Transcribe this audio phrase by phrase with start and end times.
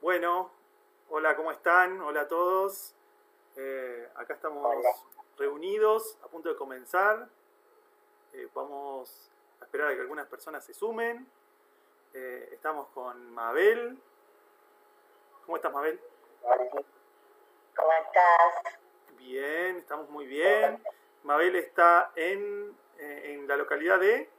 [0.00, 0.52] Bueno,
[1.08, 2.00] hola, ¿cómo están?
[2.00, 2.94] Hola a todos.
[3.56, 4.76] Eh, acá estamos
[5.36, 7.28] reunidos, a punto de comenzar.
[8.32, 9.28] Eh, vamos
[9.60, 11.26] a esperar a que algunas personas se sumen.
[12.14, 13.98] Eh, estamos con Mabel.
[15.44, 16.00] ¿Cómo estás, Mabel?
[16.42, 18.76] ¿Cómo estás?
[19.18, 20.80] Bien, estamos muy bien.
[21.24, 24.30] Mabel está en, en la localidad de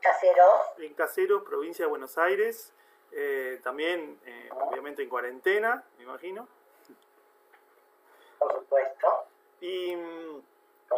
[0.00, 0.62] Caseros.
[0.78, 2.74] En Caseros, provincia de Buenos Aires.
[3.12, 6.46] Eh, también, eh, obviamente, en cuarentena, me imagino.
[8.38, 9.06] Por supuesto.
[9.60, 9.94] Y,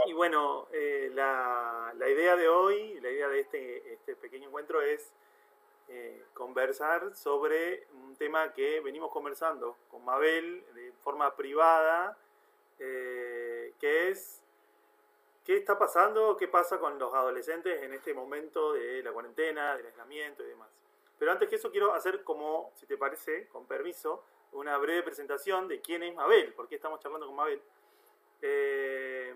[0.06, 4.80] y bueno, eh, la, la, idea de hoy, la idea de este, este pequeño encuentro
[4.80, 5.12] es
[6.32, 12.16] conversar sobre un tema que venimos conversando con Mabel de forma privada,
[12.78, 14.40] que es
[15.44, 19.86] qué está pasando, qué pasa con los adolescentes en este momento de la cuarentena, del
[19.86, 20.68] aislamiento y demás.
[21.22, 25.68] Pero antes que eso quiero hacer como, si te parece, con permiso, una breve presentación
[25.68, 27.62] de quién es Mabel, por qué estamos charlando con Mabel.
[28.40, 29.32] Eh,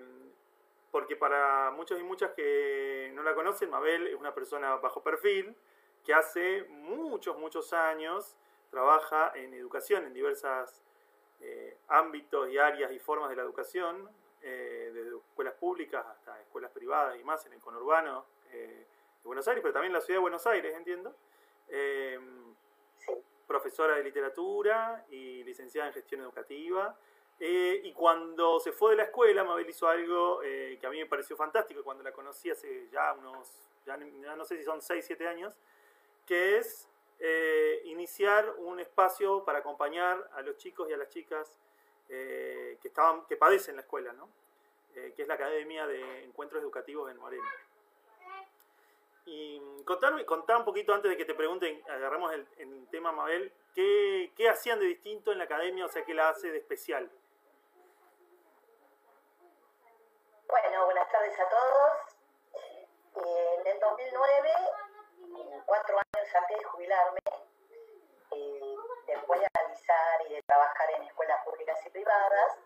[0.91, 5.55] porque para muchos y muchas que no la conocen, Mabel es una persona bajo perfil
[6.05, 8.37] que hace muchos, muchos años
[8.69, 10.83] trabaja en educación, en diversos
[11.39, 14.11] eh, ámbitos y áreas y formas de la educación,
[14.43, 18.85] eh, desde escuelas públicas hasta escuelas privadas y más en el conurbano de
[19.23, 21.15] Buenos Aires, pero también en la ciudad de Buenos Aires, entiendo.
[21.69, 22.19] Eh,
[23.47, 26.99] profesora de literatura y licenciada en gestión educativa.
[27.39, 30.99] Eh, y cuando se fue de la escuela, Mabel hizo algo eh, que a mí
[30.99, 33.51] me pareció fantástico cuando la conocí hace ya unos,
[33.85, 35.55] ya, no sé si son 6, 7 años,
[36.25, 41.59] que es eh, iniciar un espacio para acompañar a los chicos y a las chicas
[42.09, 44.31] que, estaban, que padecen la escuela, ¿no?
[44.95, 47.45] que es la Academia de Encuentros Educativos en Moreno.
[49.27, 54.33] Y contarme, contá un poquito antes de que te pregunten, agarramos el, tema Mabel, ¿qué,
[54.37, 55.85] ¿qué, hacían de distinto en la academia?
[55.85, 57.11] O sea, ¿qué la hace de especial?
[60.49, 62.17] Bueno, buenas tardes a todos.
[63.17, 64.51] Eh, en el 2009,
[65.67, 67.21] cuatro años antes de jubilarme,
[68.31, 68.77] eh,
[69.09, 72.59] después de analizar y de trabajar en escuelas públicas y privadas,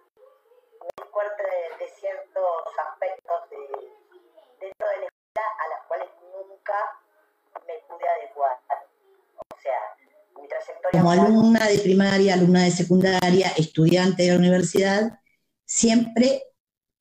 [0.81, 3.93] me di de ciertos aspectos de,
[4.59, 5.20] dentro de la
[6.61, 6.73] nunca
[7.67, 8.57] me pude adecuar.
[9.37, 11.01] O sea, mi trayectoria...
[11.01, 15.19] Como alumna de primaria, alumna de secundaria, estudiante de la universidad,
[15.65, 16.43] siempre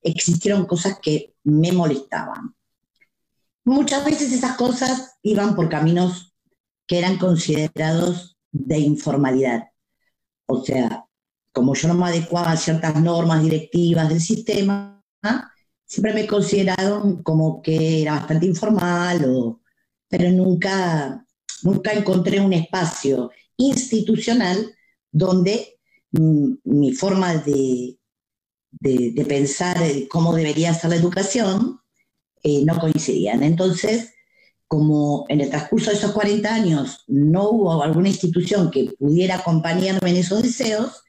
[0.02, 2.56] existieron cosas que me molestaban.
[3.66, 6.34] Muchas veces esas cosas iban por caminos
[6.88, 9.70] que eran considerados de informalidad.
[10.48, 11.06] O sea,
[11.52, 15.04] como yo no me adecuaba a ciertas normas directivas del sistema,
[15.90, 19.62] siempre me consideraron como que era bastante informal, o,
[20.08, 21.26] pero nunca,
[21.64, 24.76] nunca encontré un espacio institucional
[25.12, 25.80] donde
[26.12, 27.98] mm, mi forma de,
[28.72, 29.78] de, de, pensar
[30.10, 31.82] cómo debería ser la educación
[32.44, 33.42] eh, no coincidían.
[33.42, 34.14] Entonces,
[34.68, 40.12] como en el transcurso de esos 40 años no hubo alguna institución que pudiera acompañarme
[40.12, 41.04] en esos deseos,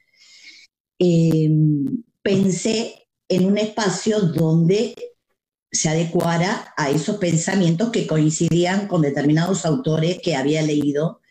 [0.97, 1.51] eh,
[2.23, 3.00] pensé
[3.31, 4.93] en un espacio donde
[5.71, 11.21] se adecuara a esos pensamientos que coincidían con determinados autores que había leído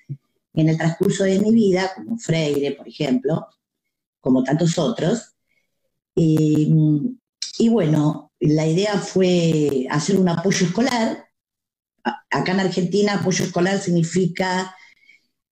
[0.54, 3.46] en el transcurso de mi vida, como Freire, por ejemplo,
[4.18, 5.34] como tantos otros.
[6.16, 6.70] Eh,
[7.58, 11.26] y bueno, la idea fue hacer un apoyo escolar.
[12.30, 14.74] Acá en Argentina, apoyo escolar significa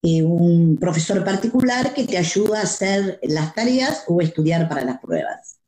[0.01, 4.99] eh, un profesor particular que te ayuda a hacer las tareas o estudiar para las
[4.99, 5.58] pruebas.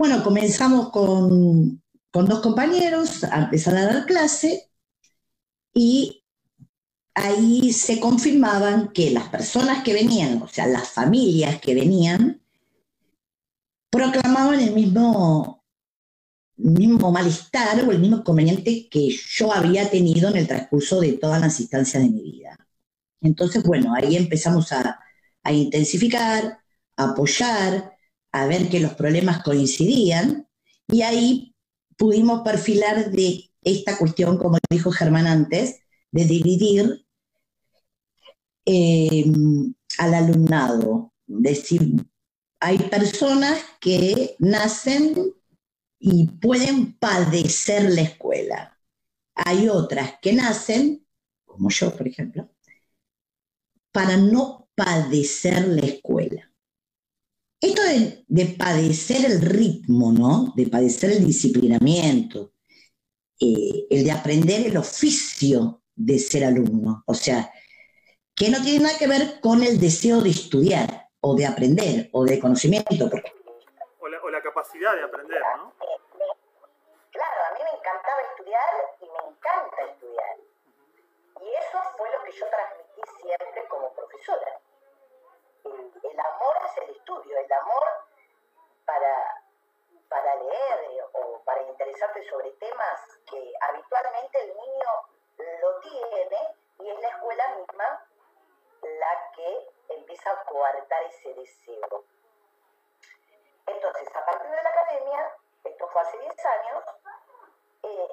[0.00, 4.70] Bueno, comenzamos con, con dos compañeros a empezar a dar clase
[5.74, 6.24] y
[7.14, 12.40] ahí se confirmaban que las personas que venían, o sea, las familias que venían,
[13.90, 15.66] proclamaban el mismo,
[16.56, 21.42] mismo malestar o el mismo inconveniente que yo había tenido en el transcurso de todas
[21.42, 22.56] las instancias de mi vida.
[23.20, 24.98] Entonces, bueno, ahí empezamos a,
[25.42, 26.58] a intensificar,
[26.96, 27.99] a apoyar,
[28.32, 30.48] a ver que los problemas coincidían
[30.88, 31.54] y ahí
[31.96, 35.80] pudimos perfilar de esta cuestión, como dijo Germán antes,
[36.10, 37.06] de dividir
[38.64, 39.24] eh,
[39.98, 41.12] al alumnado.
[41.26, 42.04] Decir,
[42.60, 45.34] hay personas que nacen
[45.98, 48.78] y pueden padecer la escuela.
[49.34, 51.06] Hay otras que nacen,
[51.44, 52.48] como yo, por ejemplo,
[53.92, 56.49] para no padecer la escuela.
[57.60, 60.52] Esto de, de, padecer el ritmo, ¿no?
[60.56, 62.52] De padecer el disciplinamiento,
[63.38, 67.02] eh, el de aprender el oficio de ser alumno.
[67.06, 67.52] O sea,
[68.34, 72.24] que no tiene nada que ver con el deseo de estudiar o de aprender o
[72.24, 73.10] de conocimiento.
[74.00, 75.74] O, la, o la capacidad de aprender, ¿no?
[77.12, 78.70] Claro, a mí me encantaba estudiar
[79.00, 80.36] y me encanta estudiar.
[81.36, 84.60] Y eso fue lo que yo transmití siempre como profesora.
[85.64, 87.88] El, amor es el estudio, el amor
[88.84, 89.42] para,
[90.08, 94.88] para leer o para interesarte sobre temas que habitualmente el niño
[95.60, 98.06] lo tiene y es la escuela misma
[98.82, 102.04] la que empieza a coartar ese deseo.
[103.66, 106.84] Entonces, a partir de la academia, esto fue hace 10 años,
[107.82, 108.08] eh,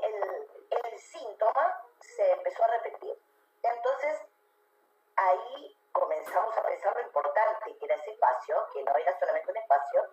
[0.69, 3.17] el síntoma se empezó a repetir.
[3.63, 4.21] Entonces,
[5.15, 9.57] ahí comenzamos a pensar lo importante que era ese espacio, que no era solamente un
[9.57, 10.09] espacio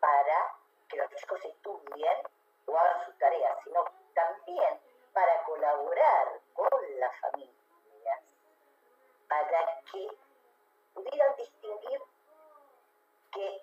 [0.00, 0.56] para
[0.88, 2.18] que los chicos estudien
[2.66, 3.84] o hagan sus tareas, sino
[4.14, 4.80] también
[5.12, 8.20] para colaborar con las familias,
[9.28, 10.08] para que
[10.94, 12.00] pudieran distinguir
[13.32, 13.62] que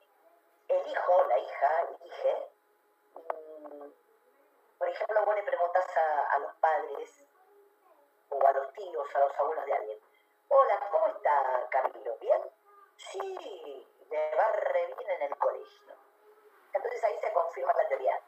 [0.68, 2.51] el hijo, la hija, el hije,
[3.15, 3.91] mm,
[4.77, 7.23] por ejemplo, vos le preguntas a, a los padres
[8.29, 10.11] o a los tíos, a los abuelos de alguien,
[10.51, 12.18] hola, ¿cómo está Camilo?
[12.19, 12.42] ¿Bien?
[12.98, 15.94] Sí, le va re bien en el colegio.
[16.74, 18.19] Entonces ahí se confirma la teoría.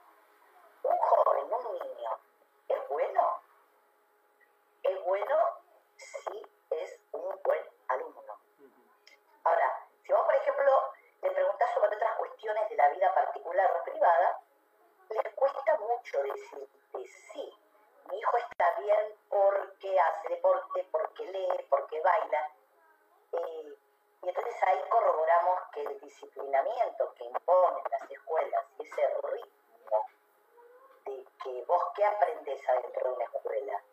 [0.83, 2.19] Un joven, un niño,
[2.69, 3.41] ¿es bueno?
[4.83, 5.35] Es bueno
[5.97, 8.39] si es un buen alumno.
[9.43, 13.83] Ahora, si vos, por ejemplo, le preguntás sobre otras cuestiones de la vida particular o
[13.83, 14.39] privada,
[15.09, 16.69] les cuesta mucho decir
[17.33, 17.62] sí
[18.09, 22.50] mi hijo está bien porque hace deporte, porque lee, porque baila.
[23.33, 23.77] Eh,
[24.21, 30.05] y entonces ahí corroboramos que el disciplinamiento que imponen las escuelas, ese ritmo
[31.05, 33.83] de que vos qué aprendes adentro de una escuela,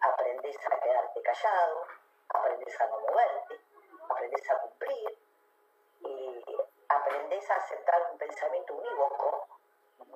[0.00, 1.86] aprendes a quedarte callado,
[2.28, 3.60] aprendes a no moverte,
[4.08, 5.18] aprendes a cumplir,
[6.04, 6.44] eh,
[6.88, 9.48] aprendes a aceptar un pensamiento unívoco,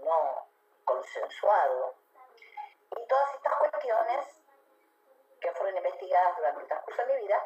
[0.02, 0.46] no
[0.84, 1.94] consensuado,
[2.96, 3.34] y todas
[3.70, 4.40] cuestiones
[5.40, 7.42] que fueron investigadas durante el transcurso de mi vida,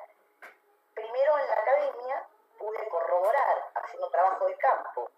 [0.95, 2.29] primero en la academia
[2.59, 5.11] pude corroborar, haciendo trabajo de campo,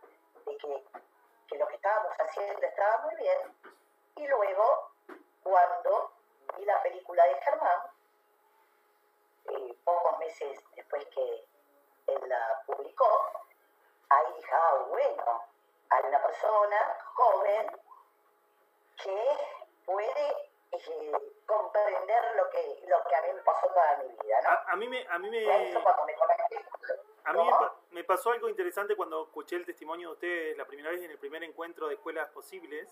[0.47, 0.85] de que,
[1.49, 3.38] que lo que estábamos haciendo estaba muy bien,
[4.17, 4.91] y luego,
[5.43, 6.12] cuando
[6.56, 7.81] vi la película de Germán,
[9.47, 11.49] eh, pocos meses después que
[12.06, 13.31] él la publicó,
[14.11, 15.44] ahí dije, ah, bueno,
[15.91, 17.81] hay una persona joven
[19.02, 19.38] que
[19.87, 21.12] puede eh,
[21.46, 24.72] comprender lo que, lo que a mí me pasó toda mi vida, ¿no?
[24.72, 25.06] A, mí me...
[25.08, 25.75] A mí me...
[27.25, 27.43] A mí
[27.90, 31.19] me, pasó algo interesante cuando escuché el testimonio de ustedes la primera vez en el
[31.19, 32.88] primer encuentro de escuelas posibles,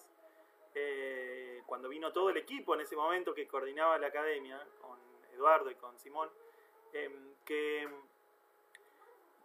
[0.75, 4.99] eh, cuando vino todo el equipo en ese momento que coordinaba la academia, con
[5.33, 6.31] Eduardo y con Simón,
[6.93, 7.89] em, que,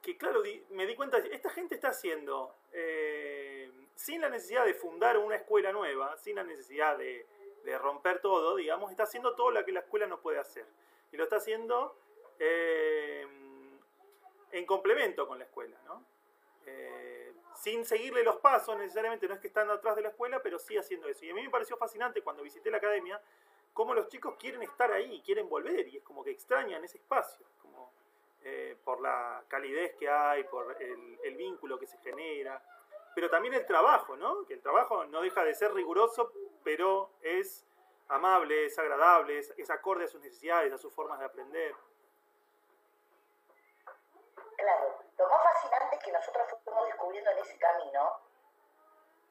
[0.01, 5.17] que claro, me di cuenta, esta gente está haciendo, eh, sin la necesidad de fundar
[5.17, 7.25] una escuela nueva, sin la necesidad de,
[7.63, 10.65] de romper todo, digamos, está haciendo todo lo que la escuela no puede hacer.
[11.11, 11.95] Y lo está haciendo
[12.39, 13.25] eh,
[14.51, 16.03] en complemento con la escuela, ¿no?
[16.65, 20.59] Eh, sin seguirle los pasos necesariamente, no es que están atrás de la escuela, pero
[20.59, 21.25] sí haciendo eso.
[21.25, 23.21] Y a mí me pareció fascinante cuando visité la academia,
[23.73, 27.45] cómo los chicos quieren estar ahí, quieren volver, y es como que extrañan ese espacio,
[27.61, 27.91] como
[28.43, 32.61] eh, por la calidez que hay, por el, el vínculo que se genera
[33.13, 34.45] pero también el trabajo, ¿no?
[34.45, 36.31] Que el trabajo no deja de ser riguroso,
[36.63, 37.65] pero es
[38.09, 41.75] amable, es agradable, es, acorde a sus necesidades, a sus formas de aprender.
[44.57, 48.19] Claro, lo más fascinante que nosotros fuimos descubriendo en ese camino,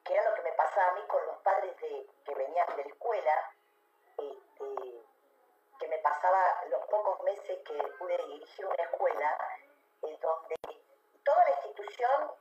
[0.05, 2.85] que era lo que me pasaba a mí con los padres de, que venían de
[2.85, 3.55] la escuela,
[4.19, 5.05] este,
[5.79, 9.39] que me pasaba los pocos meses que pude dirigir una escuela,
[10.03, 10.57] en donde
[11.25, 12.33] toda la institución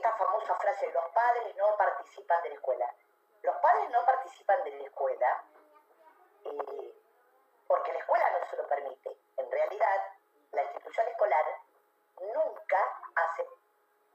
[0.00, 2.94] esta famosa frase, los padres no participan de la escuela.
[3.42, 5.44] Los padres no participan de la escuela
[6.44, 6.94] eh,
[7.68, 9.14] porque la escuela no se lo permite.
[9.36, 10.00] En realidad,
[10.52, 11.44] la institución escolar
[12.18, 13.46] nunca hace,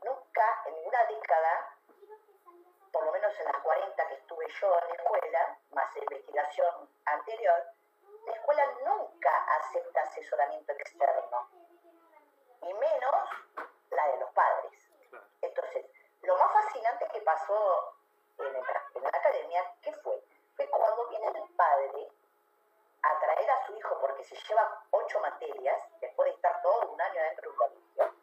[0.02, 1.78] nunca en ninguna década,
[2.92, 7.64] por lo menos en las 40 que estuve yo en la escuela, más investigación anterior,
[8.26, 11.48] la escuela nunca acepta asesoramiento externo,
[12.64, 13.30] y menos
[13.92, 14.65] la de los padres.
[15.46, 15.86] Entonces,
[16.22, 17.96] lo más fascinante que pasó
[18.40, 20.22] en, la academia, ¿qué fue?
[20.56, 22.08] Fue cuando viene el padre
[23.04, 27.00] a traer a su hijo porque se lleva ocho materias, después de estar todo un
[27.00, 28.16] año dentro de un colegio,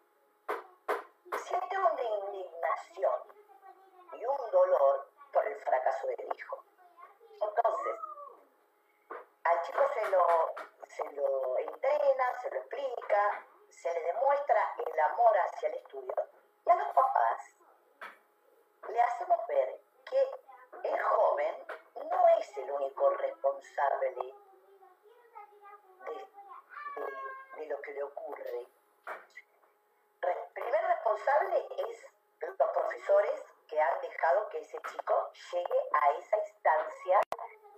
[1.38, 3.20] siente una indignación
[4.14, 6.64] y un dolor por el fracaso del hijo.
[7.40, 8.00] Entonces,
[9.44, 10.54] al chico se lo,
[10.88, 16.14] se lo entrena, se lo explica, se le demuestra el amor hacia el estudio.
[16.64, 17.54] Y a los papás
[18.88, 21.54] le hacemos ver que el joven
[22.10, 24.34] no es el único responsable de,
[27.66, 28.66] lo que le ocurre.
[30.22, 32.06] El primer responsable es
[32.40, 37.20] los profesores que han dejado que ese chico llegue a esa instancia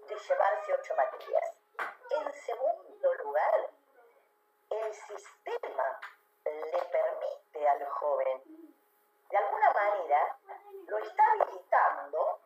[0.09, 1.57] de llevarse ocho materias.
[2.11, 3.71] En segundo lugar,
[4.71, 6.01] el sistema
[6.45, 8.43] le permite al joven,
[9.35, 10.39] de alguna manera,
[10.87, 12.39] lo está habilitando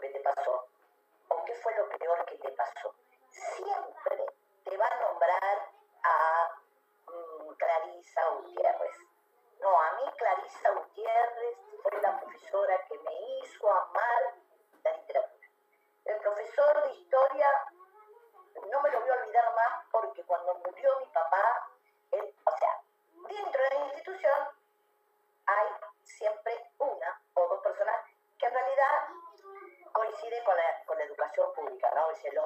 [0.00, 0.63] que te pasó?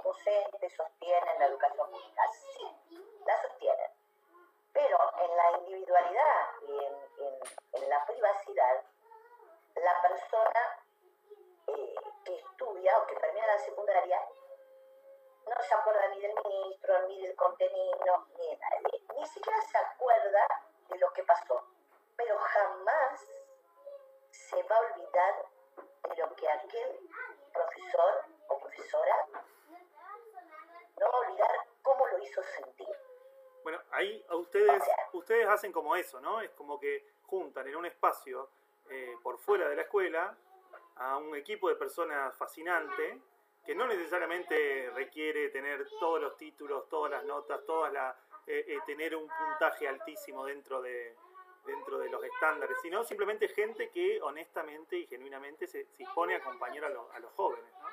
[0.08, 2.22] Docentes sostienen la educación pública.
[2.32, 2.66] Sí,
[3.26, 3.90] la sostienen.
[4.72, 8.82] Pero en la individualidad y en, la privacidad,
[9.76, 10.84] la persona
[11.68, 14.20] eh, que estudia o que termina la secundaria
[15.46, 18.26] no se acuerda ni del ministro, ni del contenido,
[32.40, 32.86] hizo sentir.
[33.62, 36.40] Bueno, ahí ustedes, ustedes hacen como eso, ¿no?
[36.40, 38.50] Es como que juntan en un espacio
[38.88, 40.36] eh, por fuera de la escuela
[40.96, 43.20] a un equipo de personas fascinante
[43.64, 48.16] que no necesariamente requiere tener todos los títulos, todas las notas, todas la,
[48.46, 51.14] eh, eh, tener un puntaje altísimo dentro de,
[51.66, 56.38] dentro de los estándares, sino simplemente gente que honestamente y genuinamente se, se dispone a
[56.38, 57.70] acompañar a, a los jóvenes.
[57.82, 57.88] ¿no?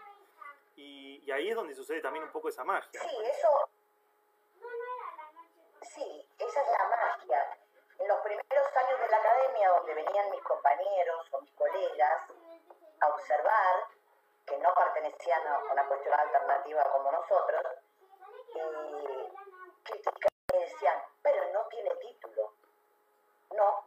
[0.77, 3.01] Y, y, ahí es donde sucede también un poco esa magia.
[3.01, 3.69] Sí, eso.
[5.95, 7.57] Sí, esa es la magia.
[7.99, 12.21] En los primeros años de la academia, donde venían mis compañeros o mis colegas
[12.99, 13.87] a observar,
[14.45, 17.63] que no pertenecían a una cuestión alternativa como nosotros,
[18.53, 18.61] y
[19.83, 22.53] criticaban y decían, pero no tiene título
[23.55, 23.85] no,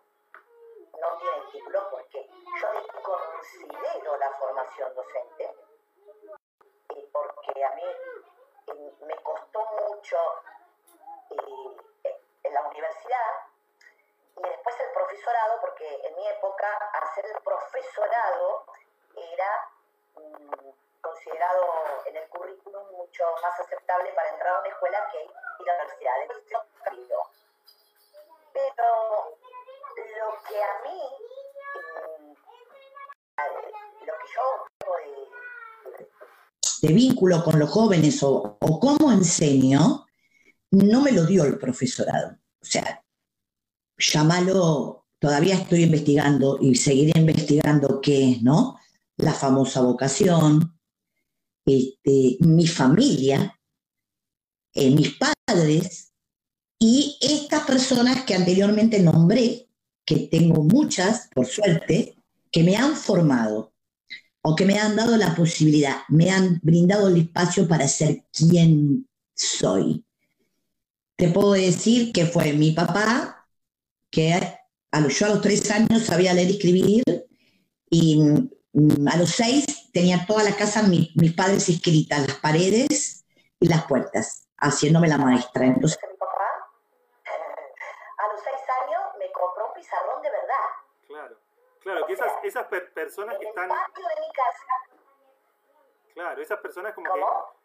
[1.00, 2.28] no tiene título porque
[2.60, 2.68] yo
[3.02, 5.54] considero la formación docente
[6.94, 7.82] y porque a mí
[9.06, 10.16] me costó mucho
[12.48, 13.30] en la universidad
[14.36, 16.66] y después el profesorado, porque en mi época
[17.02, 18.64] hacer el profesorado
[19.14, 19.70] era
[20.14, 21.64] mm, considerado
[22.06, 25.84] en el currículum mucho más aceptable para entrar a una escuela que ir a la
[25.84, 26.14] universidad.
[28.52, 29.36] Pero
[29.96, 31.02] lo que a mí,
[31.74, 32.34] mm,
[34.06, 34.66] lo que yo
[35.84, 40.07] de, de vínculo con los jóvenes o cómo enseño,
[40.70, 42.38] no me lo dio el profesorado.
[42.60, 43.04] O sea,
[43.96, 48.78] llámalo, todavía estoy investigando y seguiré investigando qué es, ¿no?
[49.16, 50.78] La famosa vocación,
[51.64, 53.58] este, mi familia,
[54.74, 56.12] eh, mis padres
[56.78, 59.68] y estas personas que anteriormente nombré,
[60.04, 62.16] que tengo muchas, por suerte,
[62.50, 63.74] que me han formado
[64.42, 69.06] o que me han dado la posibilidad, me han brindado el espacio para ser quien
[69.34, 70.04] soy.
[71.18, 73.44] Te puedo decir que fue mi papá,
[74.08, 74.32] que
[74.92, 77.02] a los, yo a los tres años sabía leer y escribir,
[77.90, 83.24] y mm, a los seis tenía toda la casa mis, mis padres escritas, las paredes
[83.58, 85.66] y las puertas, haciéndome la maestra.
[85.66, 85.98] Entonces,
[89.74, 90.66] pizarrón de verdad.
[91.06, 91.36] Claro,
[91.80, 93.64] claro, que esas, esas personas que están...
[93.64, 94.64] En el patio de mi casa.
[96.14, 97.20] Claro, esas personas como que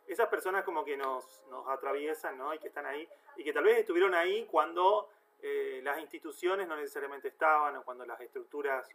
[0.07, 2.53] esas personas como que nos, nos atraviesan, ¿no?
[2.53, 3.07] Y que están ahí,
[3.37, 5.09] y que tal vez estuvieron ahí cuando
[5.41, 8.87] eh, las instituciones no necesariamente estaban o cuando las estructuras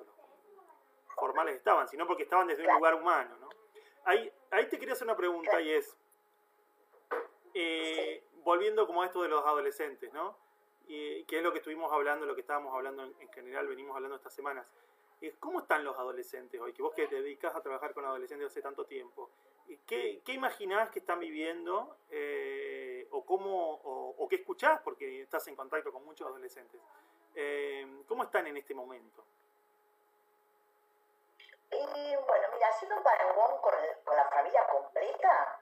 [1.15, 3.37] formales estaban, sino porque estaban desde un lugar humano.
[3.39, 3.49] ¿no?
[4.05, 5.95] Ahí, ahí te quería hacer una pregunta y es,
[7.53, 10.37] eh, volviendo como a esto de los adolescentes, ¿no?
[10.87, 14.17] Y, que es lo que estuvimos hablando, lo que estábamos hablando en, general, venimos hablando
[14.17, 14.73] estas semanas.
[15.41, 16.73] ¿Cómo están los adolescentes hoy?
[16.73, 19.29] Que vos que te dedicas a trabajar con adolescentes hace tanto tiempo.
[19.87, 24.81] ¿Qué, qué imaginás que están viviendo eh, o, cómo, o, qué escuchás?
[24.81, 26.81] Porque estás en contacto con muchos adolescentes.
[27.35, 29.25] Eh, ¿Cómo están en este momento?
[31.71, 35.61] bueno, mira, haciendo un parangón con, con la familia completa,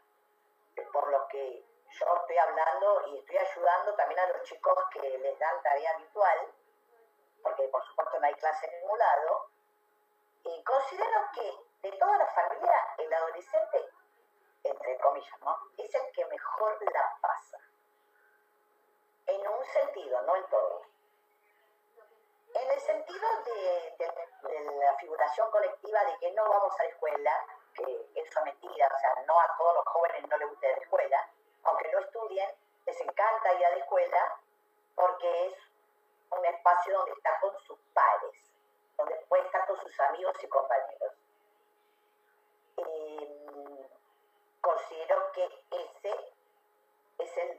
[0.93, 5.39] por lo que yo estoy hablando y estoy ayudando también a los chicos que les
[5.39, 6.53] dan tarea virtual,
[7.43, 9.51] porque por supuesto no hay clase en ningún lado,
[10.45, 13.89] y considero que de toda la familia, el adolescente,
[14.65, 15.57] entre comillas, ¿no?
[15.79, 17.59] Es el que mejor la pasa.
[19.27, 20.83] En un sentido, no en todo.
[22.55, 23.97] En el sentido de,
[24.81, 28.99] la figuración colectiva de que no vamos a la escuela, que eso es mentira, o
[28.99, 31.31] sea, no a todos los jóvenes no les gusta la escuela,
[31.65, 32.51] aunque no estudien,
[32.87, 34.41] les encanta ir a la escuela
[34.95, 35.55] porque es
[36.31, 38.53] un espacio donde está con sus pares,
[38.97, 41.13] donde puede estar con sus amigos y compañeros.
[44.67, 46.35] Considero que ese
[47.19, 47.57] es el,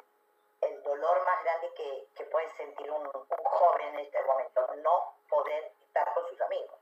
[0.83, 3.09] dolor más grande que, puede sentir un,
[3.43, 6.79] joven en este momento, no poder estar con sus amigos.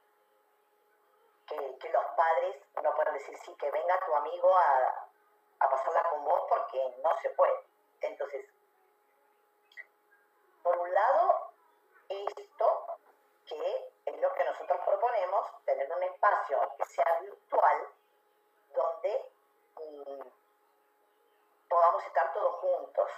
[1.48, 5.10] Que, que los padres no puedan decir, sí, que venga tu amigo a,
[5.60, 7.64] a pasarla con vos porque no se puede.
[8.02, 8.46] Entonces,
[10.64, 11.52] por un lado,
[12.10, 12.86] esto
[13.46, 17.88] que es lo que nosotros proponemos, tener un espacio que sea virtual,
[18.74, 19.35] donde
[21.70, 23.10] podamos estar todos juntos,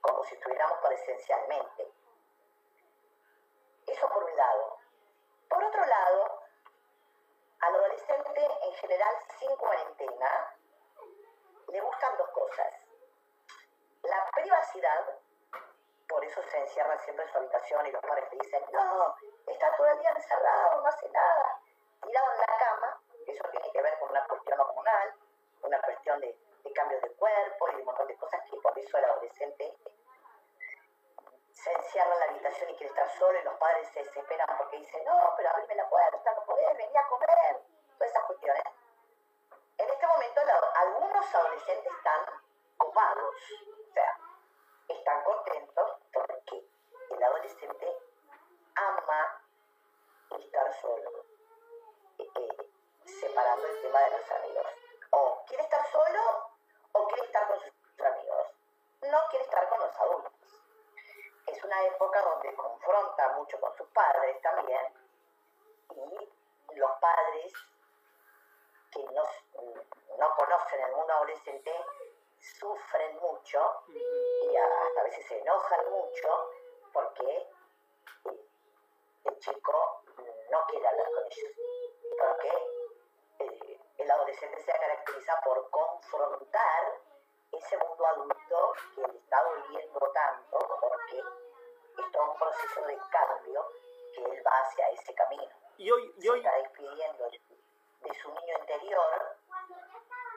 [0.00, 1.92] como si estuviéramos presencialmente.
[3.86, 4.78] Eso por un lado.
[5.48, 6.42] Por otro lado,
[7.60, 10.54] al adolescente en general sin cuarentena,
[11.68, 12.74] le gustan dos cosas.
[14.02, 15.18] La privacidad,
[16.08, 19.76] por eso se encierra siempre en su habitación y los padres le dicen, no, está
[19.76, 21.60] todo el día encerrado, no hace nada,
[22.02, 25.14] tirado en la cama, eso tiene que ver con una cuestión hormonal,
[25.62, 26.36] una cuestión de,
[26.74, 29.74] cambio de cuerpo y un montón de cosas que por eso el adolescente
[31.50, 34.76] se encierra en la habitación y quiere estar solo y los padres se desesperan porque
[34.76, 37.62] dicen, no, pero abrirme la puerta, no poder, venir a comer,
[37.96, 38.62] todas esas cuestiones.
[39.78, 40.40] En este momento
[40.76, 42.26] algunos adolescentes están
[42.76, 44.18] copados, o sea,
[44.88, 46.64] están contentos porque
[47.10, 47.96] el adolescente
[63.48, 64.92] mucho con sus padres también
[66.70, 67.52] y los padres
[68.92, 69.22] que no,
[70.18, 71.72] no conocen el mundo adolescente
[72.38, 76.50] sufren mucho y hasta a veces se enojan mucho
[76.92, 77.48] porque
[79.24, 80.02] el chico
[80.50, 81.52] no quiere hablar con ellos.
[82.18, 87.00] Porque eh, el adolescente se caracteriza por confrontar
[87.52, 91.22] ese mundo adulto que le está doliendo tanto porque
[92.12, 93.66] todo un proceso de cambio
[94.14, 95.48] que él va hacia ese camino.
[95.78, 96.42] Y hoy, y hoy...
[96.42, 99.36] Se está despidiendo de su niño interior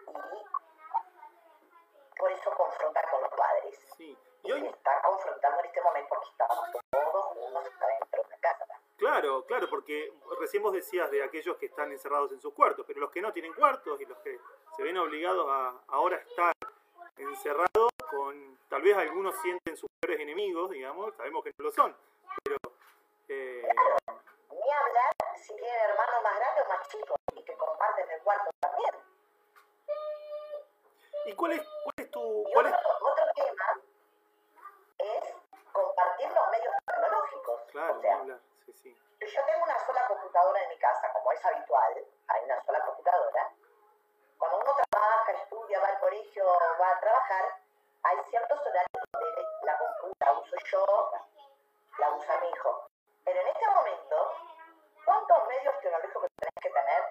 [0.07, 3.79] y por eso confronta con los padres.
[3.97, 4.17] Sí.
[4.43, 4.67] Y, hoy...
[4.67, 8.65] está confrontando en este momento porque estamos todos unos dentro de la casa.
[8.97, 12.99] Claro, claro, porque recién vos decías de aquellos que están encerrados en sus cuartos, pero
[12.99, 14.39] los que no tienen cuartos y los que
[14.75, 16.53] se ven obligados a ahora estar
[17.17, 21.95] encerrados con, tal vez algunos sienten sus peores enemigos, digamos, sabemos que no lo son,
[22.43, 22.57] pero...
[23.27, 23.67] Eh...
[24.49, 28.49] ni hablar si tienen hermanos más grandes o más chicos y que comparten el cuarto
[28.59, 28.95] también.
[31.25, 32.43] ¿Y cuál es, cuál es tu...?
[32.53, 32.85] Cuál otro, es...
[33.01, 33.81] otro tema
[34.97, 35.33] es
[35.71, 37.61] compartir los medios tecnológicos.
[37.71, 38.97] Claro, o sea, sí, sí.
[39.21, 43.53] Yo tengo una sola computadora en mi casa, como es habitual, hay una sola computadora.
[44.41, 46.43] Cuando uno trabaja, estudia, va al colegio,
[46.81, 47.59] va a trabajar,
[48.01, 51.11] hay ciertos horarios donde la computadora la uso yo,
[51.99, 52.87] la usa mi hijo.
[53.23, 54.33] Pero en este momento,
[55.05, 57.03] ¿cuántos medios tecnológicos tenés que tener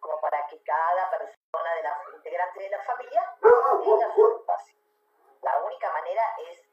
[0.00, 3.36] como para que cada persona de la integrante de la familia
[3.84, 4.74] tenga su espacio?
[5.42, 6.66] La única manera es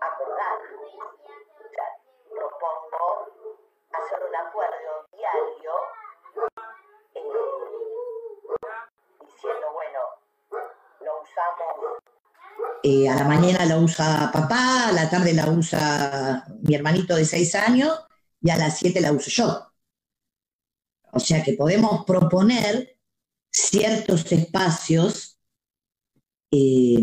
[0.00, 0.58] acordar.
[1.58, 1.96] O sea,
[2.30, 3.26] propongo
[3.90, 5.06] hacer un acuerdo
[12.82, 17.24] eh, a la mañana la usa papá, a la tarde la usa mi hermanito de
[17.24, 17.98] seis años
[18.40, 19.72] y a las siete la uso yo.
[21.12, 22.96] O sea que podemos proponer
[23.50, 25.38] ciertos espacios
[26.50, 27.02] eh,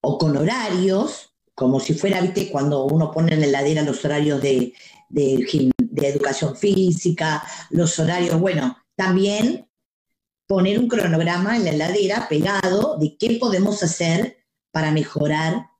[0.00, 4.40] o con horarios, como si fuera, viste, cuando uno pone en la heladera los horarios
[4.40, 4.72] de,
[5.08, 9.65] de, educación física, los horarios, bueno, también
[10.46, 15.70] poner un cronograma en la heladera pegado de qué podemos hacer para mejorar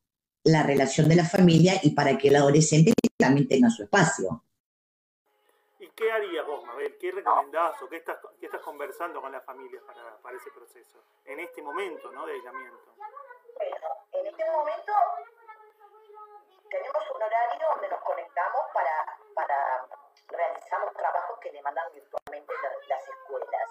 [0.45, 4.43] la relación de la familia y para que el adolescente también tenga su espacio.
[5.79, 6.97] ¿Y qué harías vos, Mabel?
[6.99, 11.03] ¿Qué recomendás o qué estás, qué estás conversando con las familias para, para, ese proceso,
[11.25, 12.27] en este momento ¿no?
[12.27, 12.95] de aislamiento?
[12.97, 13.77] Bueno,
[14.13, 14.93] en este momento
[16.71, 19.87] tenemos un horario donde nos conectamos para, para
[20.29, 22.53] realizar los trabajos que demandan virtualmente
[22.89, 23.71] las, escuelas.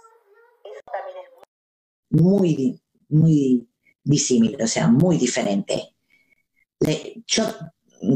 [0.65, 3.69] Eso también es muy, muy
[4.03, 5.95] disímil, o sea, muy diferente.
[7.27, 7.43] yo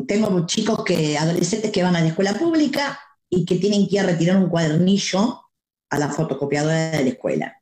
[0.07, 4.01] tengo chicos que, adolescentes que van a la escuela pública y que tienen que ir
[4.01, 5.41] a retirar un cuadernillo
[5.89, 7.61] a la fotocopiadora de la escuela.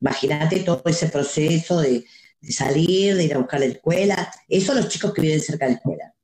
[0.00, 2.04] Imagínate todo ese proceso de,
[2.40, 4.34] de salir, de ir a buscar la escuela.
[4.48, 6.14] Eso los chicos que viven cerca de la escuela.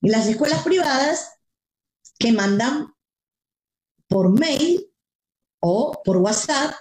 [0.00, 1.38] Y las escuelas privadas
[2.18, 2.94] que mandan
[4.06, 4.90] por mail
[5.60, 6.74] o por WhatsApp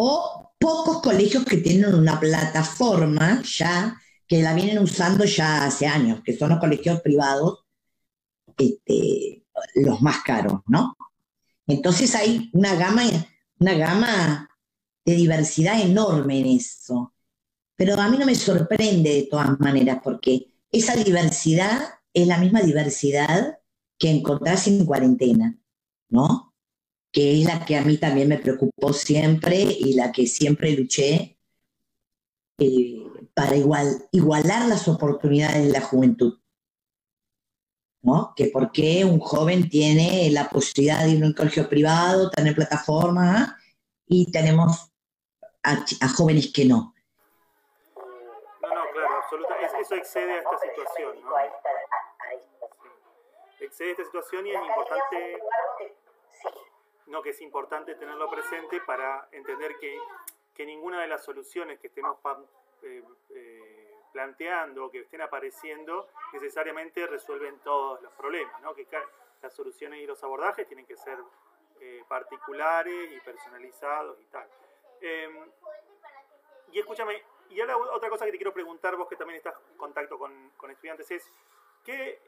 [0.00, 6.20] o pocos colegios que tienen una plataforma ya que la vienen usando ya hace años,
[6.22, 7.64] que son los colegios privados,
[8.56, 10.96] este, los más caros, ¿no?
[11.66, 13.02] Entonces hay una gama,
[13.58, 14.48] una gama
[15.04, 17.12] de diversidad enorme en eso.
[17.74, 21.80] Pero a mí no me sorprende de todas maneras, porque esa diversidad
[22.14, 23.58] es la misma diversidad
[23.98, 25.58] que encontrás en cuarentena,
[26.08, 26.47] ¿no?
[27.10, 31.38] Que es la que a mí también me preocupó siempre y la que siempre luché
[32.58, 36.38] eh, para igual, igualar las oportunidades de la juventud.
[38.02, 38.32] ¿no?
[38.36, 42.54] Que por qué un joven tiene la posibilidad de ir a un colegio privado, tener
[42.54, 43.58] plataforma,
[44.06, 44.90] y tenemos
[45.62, 45.84] a,
[46.16, 46.94] jóvenes que no.
[48.62, 49.80] No, no, claro, absolutamente.
[49.80, 51.30] Eso excede a esta situación, ¿no?
[53.60, 55.38] excede esta situación y es importante,
[57.08, 59.98] no, que es importante tenerlo presente para entender que,
[60.54, 62.18] que ninguna de las soluciones que estemos
[62.82, 68.74] eh, eh, planteando o que estén apareciendo necesariamente resuelven todos los problemas, ¿no?
[68.74, 68.86] que
[69.42, 71.18] las soluciones y los abordajes tienen que ser
[71.80, 74.48] eh, particulares y personalizados y tal.
[75.00, 75.50] Em,
[76.72, 79.76] y escúchame, y ahora otra cosa que te quiero preguntar, vos que también estás en
[79.78, 81.32] contacto con, con estudiantes, es
[81.88, 82.20] ¿Qué,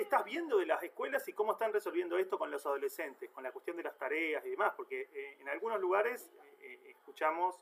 [0.00, 3.50] estás viendo de las escuelas y cómo están resolviendo esto con los adolescentes, con la
[3.50, 4.72] cuestión de las tareas y demás?
[4.76, 7.56] Porque eh, en algunos lugares eh, escuchamos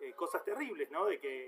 [0.00, 1.04] eh, cosas terribles, ¿no?
[1.04, 1.46] De que,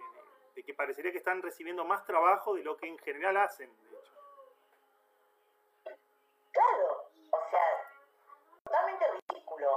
[0.54, 3.96] de que parecería que están recibiendo más trabajo de lo que en general hacen, de
[3.96, 4.12] hecho.
[6.52, 9.68] Claro, o sea, totalmente ridículo.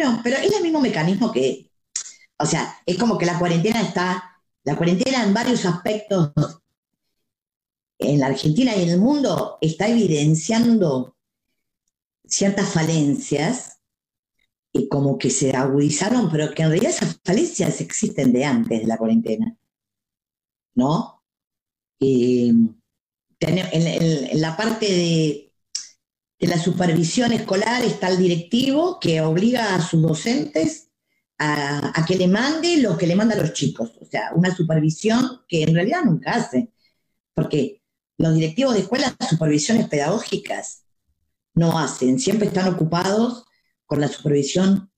[0.00, 1.70] No, pero es el mismo mecanismo que,
[2.38, 6.32] o sea, es como que la cuarentena está, la cuarentena en varios aspectos
[7.98, 11.16] en la Argentina y en el mundo está evidenciando
[12.24, 13.80] ciertas falencias
[14.72, 18.86] y como que se agudizaron, pero que en realidad esas falencias existen de antes de
[18.86, 19.56] la cuarentena.
[20.74, 21.24] ¿No?
[22.00, 22.80] en,
[24.40, 25.52] la parte de,
[26.38, 30.90] la supervisión escolar está el directivo que obliga a sus docentes
[31.38, 33.98] a, a, que le mande lo que le manda a los chicos.
[34.00, 36.72] O sea, una supervisión que en realidad nunca hace.
[37.34, 37.78] Porque
[38.18, 40.84] los directivos de escuelas supervisiones pedagógicas
[41.54, 43.46] no hacen, siempre están ocupados
[43.86, 44.90] con la supervisión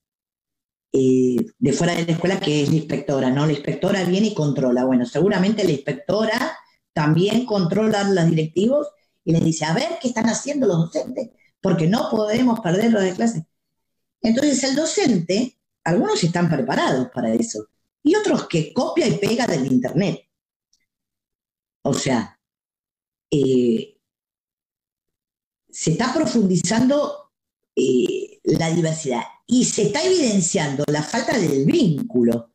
[0.93, 3.47] eh, de fuera de la escuela, que es la inspectora, ¿no?
[3.47, 4.85] La inspectora viene y controla.
[4.85, 6.59] Bueno, seguramente la inspectora
[6.93, 8.89] también controla a los directivos
[9.25, 11.31] y les dice, a ver qué están haciendo los docentes,
[11.61, 13.47] porque no podemos perderlos de clase.
[14.23, 17.69] Entonces el docente, algunos están preparados para eso,
[18.03, 20.21] y otros que copia y pega del internet.
[21.83, 22.40] O sea,
[23.31, 23.97] eh,
[25.71, 27.31] se está profundizando
[27.77, 32.53] eh, la diversidad y se está evidenciando la falta del vínculo.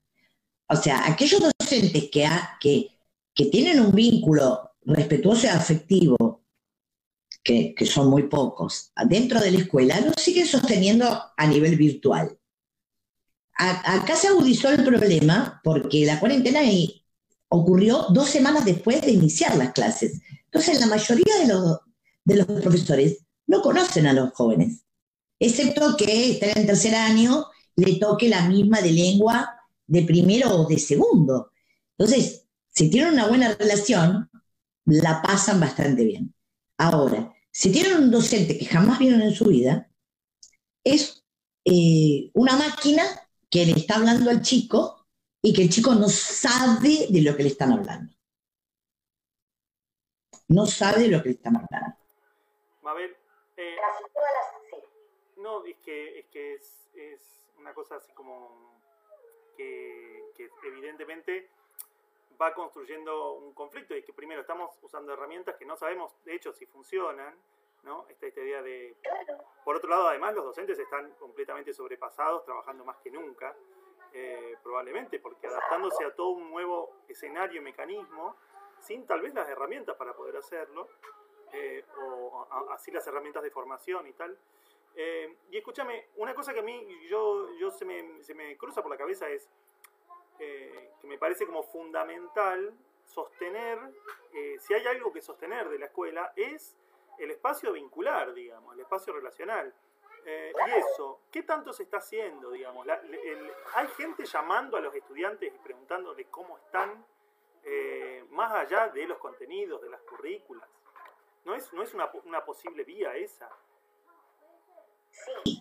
[0.68, 2.28] O sea, aquellos docentes que,
[3.34, 6.44] que, tienen un vínculo respetuoso y afectivo,
[7.44, 11.06] que, son muy pocos, dentro de la escuela, lo siguen sosteniendo
[11.38, 12.38] a nivel virtual.
[13.58, 16.62] acá se agudizó el problema porque la cuarentena
[17.50, 20.22] ocurrió dos semanas después de iniciar las clases.
[20.56, 21.34] Entonces, la mayoría
[22.24, 24.86] de los, profesores no conocen a los jóvenes,
[25.38, 29.54] excepto que estén en tercer año le toque la misma de lengua
[29.86, 31.52] de primero o de segundo.
[31.98, 34.30] Entonces, Si tienen una buena relación,
[34.86, 36.34] la pasan bastante bien.
[36.78, 39.90] Ahora, si tienen un docente que jamás vieron en su vida,
[40.86, 41.24] es
[41.66, 43.04] eh, una máquina
[43.50, 45.06] que le está hablando al chico
[45.42, 48.15] y que el chico no sabe de lo que le están hablando.
[50.48, 51.98] No sabe lo que le están hablando.
[52.84, 53.18] A ver,
[53.58, 53.76] eh,
[55.38, 58.80] no, es que es, que es, una cosa así como
[59.58, 61.50] que, que evidentemente
[62.40, 66.54] va construyendo un conflicto y que primero estamos usando herramientas que no sabemos de hecho
[66.54, 67.36] si funcionan,
[67.84, 68.06] ¿no?
[68.10, 68.96] Esta, idea de...
[69.64, 73.56] Por otro lado, además, los docentes están completamente sobrepasados, trabajando más que nunca,
[74.14, 78.36] eh, probablemente, porque adaptándose a todo un nuevo escenario y mecanismo,
[78.86, 80.88] sin tal vez las herramientas para poder hacerlo,
[81.52, 84.38] eh, o así las herramientas de formación y tal.
[84.96, 88.82] Eh, y escúchame, una cosa que a mí yo, yo se, me, se me cruza
[88.82, 89.50] por la cabeza es,
[90.40, 92.74] eh, que me parece como fundamental
[93.06, 93.80] sostener,
[94.34, 96.76] eh, si hay algo que sostener de la escuela, es
[97.20, 99.74] el espacio vincular, digamos, el espacio relacional.
[100.26, 102.86] Eh, y eso, ¿qué tanto se está haciendo, digamos?
[103.76, 107.06] ¿Hay gente llamando a los estudiantes y preguntándoles cómo están,
[108.32, 110.70] más allá de los contenidos, de las currículas?
[111.46, 113.50] ¿No es, no es una, posible vía esa?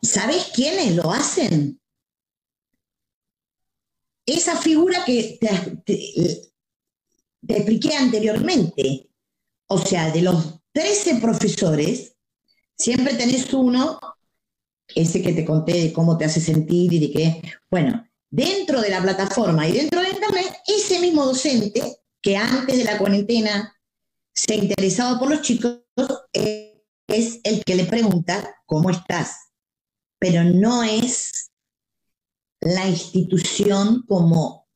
[0.03, 1.81] ¿Sabes quiénes lo hacen?
[4.27, 5.39] esa figura que
[5.85, 6.51] te,
[7.47, 9.11] expliqué anteriormente,
[9.69, 12.17] o sea, de los 13 profesores,
[12.77, 13.99] siempre tenés uno,
[14.89, 18.91] ese que te conté de cómo te hace sentir y de qué, bueno, dentro de
[18.91, 23.79] la plataforma y dentro de Internet, ese mismo docente que antes de la cuarentena
[24.33, 25.83] se interesaba por los chicos,
[26.33, 29.37] es el que le pregunta cómo estás,
[30.19, 31.53] pero no es
[32.61, 34.67] la institución como,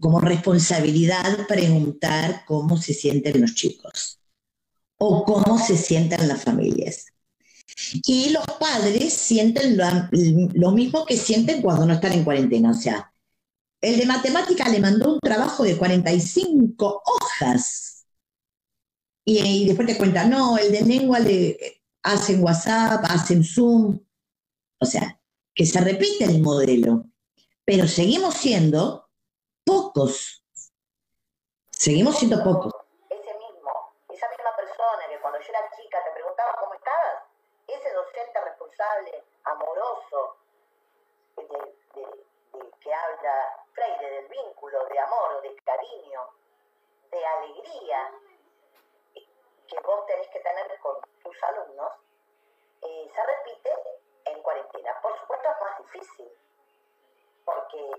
[0.00, 4.20] como responsabilidad preguntar cómo se sienten los chicos
[4.96, 7.11] o cómo se sienten las familias.
[8.06, 9.76] Y los padres sienten
[10.54, 12.70] lo, mismo que sienten cuando no están en cuarentena.
[12.70, 13.12] O sea,
[13.80, 18.06] el de matemática le mandó un trabajo de 45 hojas.
[19.24, 23.98] Y, y después te cuenta, no, el de lengua le hacen WhatsApp, hacen Zoom.
[24.80, 25.20] O sea,
[25.54, 27.06] que se repite el modelo
[27.64, 29.08] pero seguimos siendo
[29.64, 30.44] pocos.
[31.70, 32.72] Seguimos siendo pocos.
[33.08, 33.70] Ese mismo,
[34.10, 37.24] esa misma persona que cuando yo era chica te preguntaba cómo estabas,
[37.66, 40.36] ese docente responsable, amoroso,
[41.36, 42.12] de,
[42.94, 46.28] habla Freire del vínculo, de amor, de cariño,
[47.10, 48.12] de alegría
[49.14, 51.92] que vos tenés que tener con tus alumnos,
[52.82, 53.70] eh, se repite
[54.26, 55.00] en cuarentena.
[55.00, 56.30] Por supuesto es más difícil,
[57.44, 57.90] porque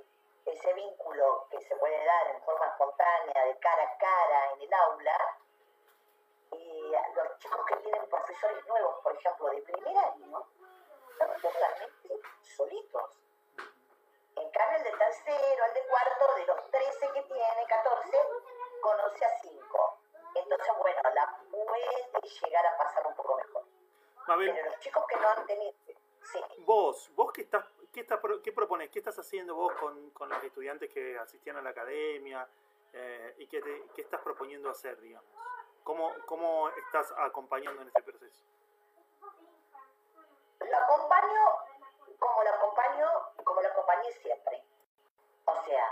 [0.46, 4.74] ese vínculo que se puede dar en forma espontánea, de cara a cara en el
[4.74, 5.38] aula,
[6.52, 10.46] y los chicos que tienen profesores nuevos, por ejemplo, de primer año,
[11.12, 13.20] están totalmente solitos.
[14.36, 18.18] En cambio, el de tercero, el de cuarto, de los 13 que tiene, 14,
[18.82, 20.00] conoce a 5.
[20.36, 23.64] Entonces, bueno, la puede llegar a pasar un poco mejor.
[24.26, 25.74] Pero los chicos que no han tenido...
[26.22, 26.40] Sí.
[26.60, 28.06] Vos, vos que estás ¿qué,
[28.44, 28.90] ¿qué propones?
[28.90, 32.46] ¿Qué estás haciendo vos con, los estudiantes que asistían a la academia?
[32.92, 33.62] Eh, ¿Y qué,
[33.98, 35.30] estás proponiendo hacer, digamos?
[35.84, 38.44] ¿Cómo, ¿Cómo estás acompañando en este proceso?
[40.60, 41.40] Lo acompaño
[42.20, 43.08] como lo acompaño,
[43.44, 44.64] como lo acompañé siempre.
[45.46, 45.84] O sea,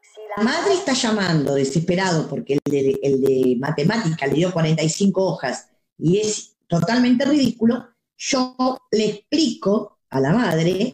[0.00, 5.24] si la madre está llamando desesperado porque el de, el de matemática le dio 45
[5.24, 8.56] hojas y es totalmente ridículo, yo
[8.90, 10.92] le explico a la madre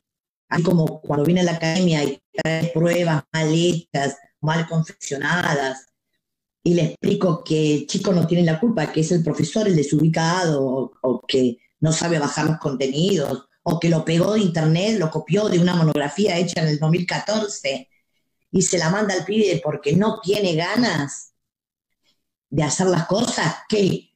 [0.52, 5.86] Así como cuando viene a la academia y trae pruebas mal hechas, mal confeccionadas,
[6.62, 9.74] y le explico que el chico no tiene la culpa, que es el profesor el
[9.74, 14.98] desubicado, o, o que no sabe bajar los contenidos, o que lo pegó de internet,
[14.98, 17.88] lo copió de una monografía hecha en el 2014
[18.50, 21.32] y se la manda al pibe porque no tiene ganas
[22.50, 24.10] de hacer las cosas, que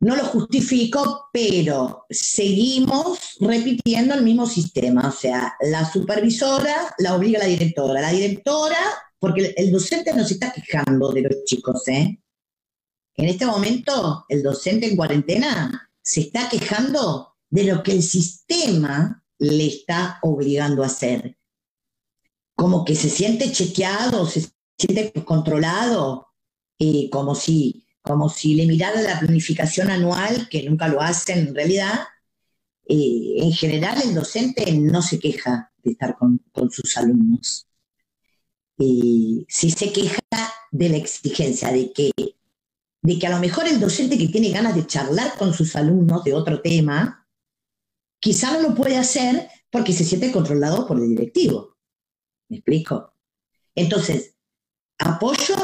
[0.00, 5.08] no lo justifico, pero seguimos repitiendo el mismo sistema.
[5.08, 8.00] O sea, la supervisora la obliga a la directora.
[8.00, 8.78] La directora,
[9.18, 12.18] porque el docente no se está quejando de los chicos, ¿eh?
[13.16, 19.24] En este momento, el docente en cuarentena se está quejando de lo que el sistema
[19.38, 21.36] le está obligando a hacer.
[22.54, 26.28] Como que se siente chequeado, se siente controlado,
[26.78, 31.54] eh, como si como si le mirara la planificación anual, que nunca lo hacen en
[31.54, 32.00] realidad.
[32.88, 37.66] Eh, en general, el docente no se queja de estar con, sus alumnos.
[38.78, 40.20] si se queja
[40.70, 42.12] de la exigencia, de que,
[43.02, 46.24] de que a lo mejor el docente que tiene ganas de charlar con sus alumnos
[46.24, 47.19] de otro tema,
[48.20, 51.76] quizá no lo puede hacer porque se siente controlado por el directivo.
[52.48, 53.14] ¿Me explico?
[53.74, 54.34] Entonces,
[54.98, 55.56] apoyo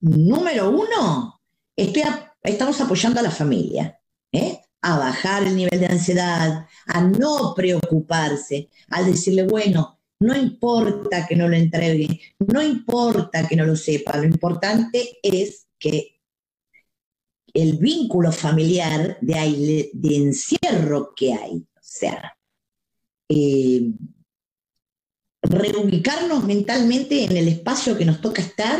[0.00, 1.40] número uno,
[1.76, 3.98] estamos apoyando a la familia,
[4.32, 4.60] ¿eh?
[4.82, 11.36] a bajar el nivel de ansiedad, a no preocuparse, a decirle, bueno, no importa que
[11.36, 16.20] no lo entregue, no importa que no lo sepa, lo importante es que
[17.54, 22.36] el vínculo familiar de, de encierro que hay, o sea,
[23.28, 23.92] eh,
[25.42, 28.78] reubicarnos mentalmente en el espacio que nos toca estar,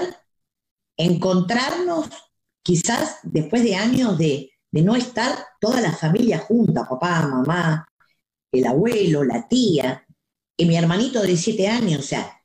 [0.97, 2.09] encontrarnos
[2.63, 7.87] quizás después de años de, no estar toda la familia junta, papá, mamá,
[8.51, 10.07] el abuelo, la tía,
[10.57, 12.01] y mi hermanito de siete años.
[12.01, 12.41] O sea,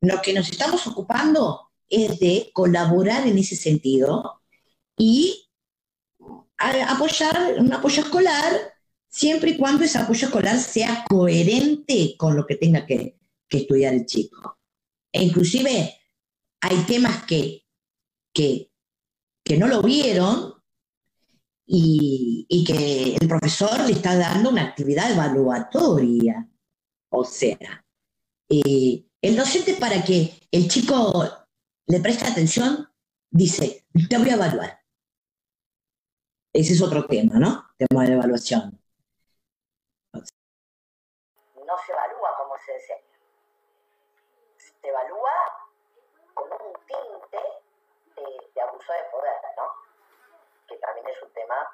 [0.00, 4.42] lo que nos estamos ocupando es de colaborar en ese sentido
[4.96, 5.49] y
[6.60, 8.74] apoyar un apoyo escolar
[9.08, 13.18] siempre y cuando ese apoyo escolar sea coherente con lo que tenga que,
[13.48, 14.58] estudiar el chico.
[15.12, 15.98] E inclusive
[16.60, 17.64] hay temas que,
[18.32, 18.70] que,
[19.58, 20.54] no lo vieron
[21.66, 26.48] y, y, que el profesor le está dando una actividad evaluatoria.
[27.08, 27.84] O sea,
[28.48, 31.28] eh, el docente para que el chico
[31.88, 32.86] le preste atención
[33.30, 34.79] dice, te voy a evaluar.
[36.52, 37.68] Ese es otro tema, ¿no?
[37.78, 38.78] Tema de evaluación.
[40.12, 43.00] No se evalúa como se enseña.
[44.56, 45.30] Se evalúa
[46.34, 47.38] con un tinte
[48.16, 49.70] de, abuso de poder, ¿no?
[50.66, 51.68] Que también es un tema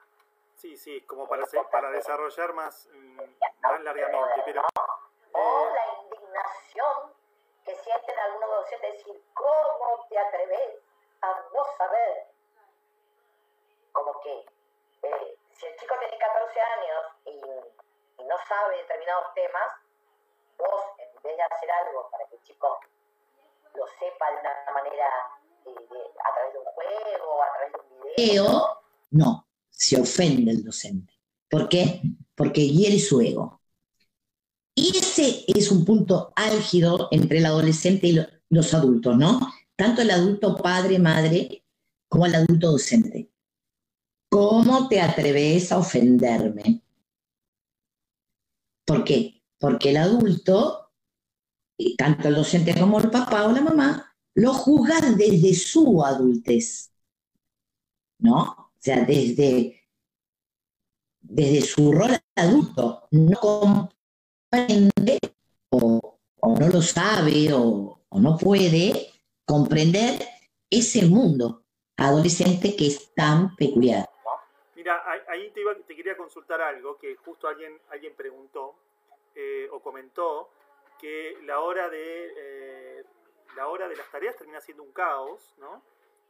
[0.56, 3.20] Sí, sí, como para, para desarrollar más, mm,
[3.60, 4.62] más largamente, pero
[5.32, 7.12] o la indignación
[7.62, 10.78] que sienten algunos docentes, decir, ¿cómo te atreves
[11.20, 12.26] a no saber?
[13.92, 14.46] Como que
[15.58, 17.36] si el chico tiene 14 años y,
[18.26, 19.68] no sabe determinados temas,
[20.58, 22.80] vos, en vez de hacer algo para que el chico
[23.74, 25.06] lo sepa de una manera
[25.66, 28.80] eh, a través de un juego, a través de un video.
[29.10, 31.14] No, se ofende el docente.
[31.48, 32.02] ¿Por qué?
[32.34, 33.60] Porque hiere su ego.
[34.74, 39.40] Y ese es un punto álgido entre el adolescente y los adultos, ¿no?
[39.76, 41.64] Tanto el adulto padre, madre,
[42.08, 43.30] como el adulto docente.
[44.36, 46.82] ¿Cómo te atreves a ofenderme?
[48.84, 49.42] ¿Por qué?
[49.58, 50.90] Porque el adulto,
[51.96, 56.92] tanto el docente como el papá o la mamá, lo juzgan desde su adultez,
[58.18, 58.42] ¿no?
[58.42, 59.88] O sea, desde,
[61.22, 63.88] desde su rol adulto, no
[65.70, 66.18] o,
[66.60, 69.14] no lo sabe o, no puede
[69.46, 70.22] comprender
[70.68, 71.64] ese mundo
[71.96, 74.06] adolescente que es tan peculiar.
[74.86, 78.76] Mira, ahí te, quería consultar algo que justo alguien, alguien preguntó
[79.34, 80.48] eh, o comentó
[80.96, 83.04] que la hora de eh,
[83.56, 85.82] la hora de las tareas termina siendo un caos, ¿no?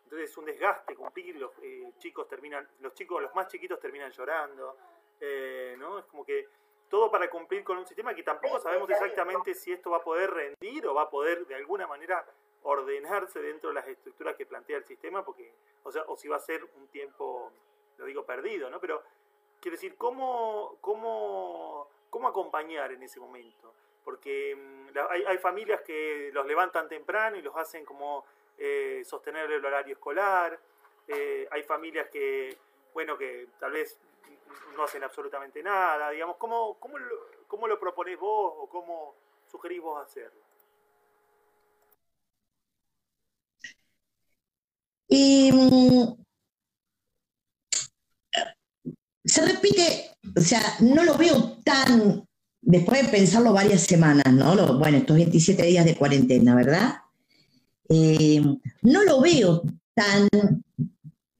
[0.04, 4.10] Entonces es un desgaste cumplir, los eh, chicos terminan, los chicos, los más chiquitos terminan
[4.10, 4.74] llorando,
[5.76, 5.98] ¿no?
[5.98, 6.48] Es como que
[6.88, 10.30] todo para cumplir con un sistema que tampoco sabemos exactamente si esto va a poder
[10.30, 12.24] rendir o va a poder de alguna manera
[12.62, 16.36] ordenarse dentro de las estructuras que plantea el sistema, porque, o sea, o si va
[16.36, 17.52] a ser un tiempo,
[17.98, 18.80] lo digo, perdido, ¿no?
[18.80, 19.02] Pero
[19.60, 23.74] quiero decir, ¿cómo, cómo, cómo acompañar en ese momento?
[24.04, 28.24] Porque mm, hay, familias que los levantan temprano y los hacen como
[28.58, 30.58] eh, sostener el horario escolar,
[31.08, 32.56] eh, hay familias que,
[32.94, 33.98] bueno, que tal vez
[34.76, 39.14] no hacen absolutamente nada, digamos, ¿cómo, cómo, lo, cómo lo proponés vos o cómo
[39.50, 40.46] sugerís vos hacerlo?
[45.08, 46.25] Mm,
[49.26, 52.26] se repite, o sea, no lo veo tan,
[52.62, 54.78] después de pensarlo varias semanas, ¿no?
[54.78, 56.94] bueno, estos 27 días de cuarentena, ¿verdad?
[57.88, 58.42] Eh,
[58.82, 59.62] no lo veo
[59.94, 60.28] tan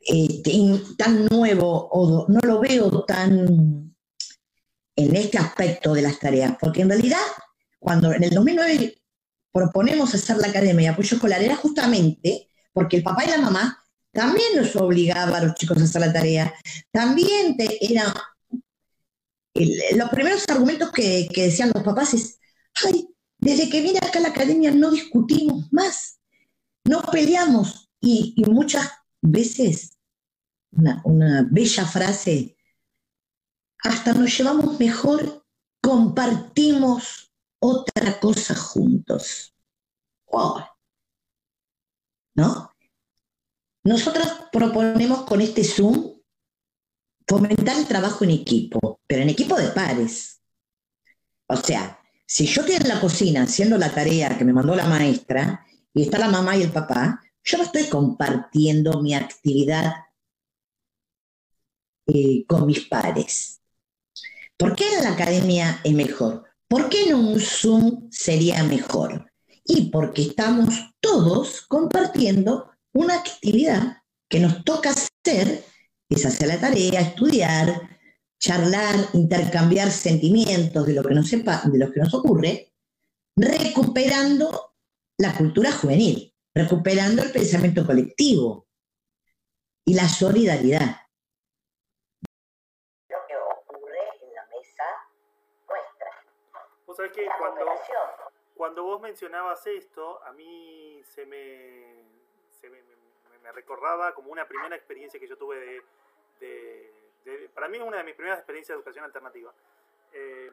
[0.09, 0.53] este,
[0.97, 3.93] tan nuevo o no lo veo tan
[4.95, 7.19] en este aspecto de las tareas, porque en realidad
[7.79, 9.03] cuando en el 2009
[9.53, 13.83] proponemos hacer la academia de apoyo escolar era justamente porque el papá y la mamá
[14.17, 16.55] también nos obligaba a los chicos a hacer la tarea,
[16.91, 18.15] también era
[19.95, 22.41] los primeros argumentos que, decían los papás es,
[22.85, 23.09] ay,
[23.39, 26.19] desde que vine acá a la academia no discutimos más,
[26.85, 28.91] no peleamos y, muchas
[29.21, 29.99] veces
[30.73, 32.57] una, bella frase,
[33.85, 35.45] hasta nos llevamos mejor,
[35.83, 39.53] compartimos otra cosa juntos.
[42.35, 42.76] ¿No?
[43.87, 46.17] Nosotros proponemos con este Zoom
[47.27, 50.43] fomentar el trabajo en equipo, pero en equipo de pares.
[51.49, 54.89] O sea, si yo estoy en la cocina haciendo la tarea que me mandó la
[54.89, 55.65] maestra
[55.95, 59.95] y está la mamá y el papá, yo no estoy compartiendo mi actividad
[62.07, 63.61] eh, con mis pares.
[64.57, 66.45] ¿Por qué en la academia es mejor?
[66.67, 69.31] ¿Por qué en un Zoom sería mejor?
[69.65, 75.65] Y porque estamos todos compartiendo una actividad que nos toca hacer,
[76.09, 77.99] es hacer la tarea, estudiar,
[78.39, 82.73] charlar, intercambiar sentimientos de lo que nos, sepa, de lo que nos ocurre,
[83.37, 84.75] recuperando
[85.19, 88.67] la cultura juvenil recuperando el pensamiento colectivo
[89.85, 91.03] y la solidaridad.
[93.11, 94.85] Lo que ocurre en la mesa
[95.69, 96.11] nuestra.
[96.87, 97.27] Vos sabés que
[98.55, 102.06] cuando, vos mencionabas esto, a mí se me,
[102.63, 105.83] me, recordaba como una primera experiencia que yo tuve
[106.41, 109.53] de, para mí es una de mis primeras experiencias de educación alternativa.
[110.13, 110.51] Eh,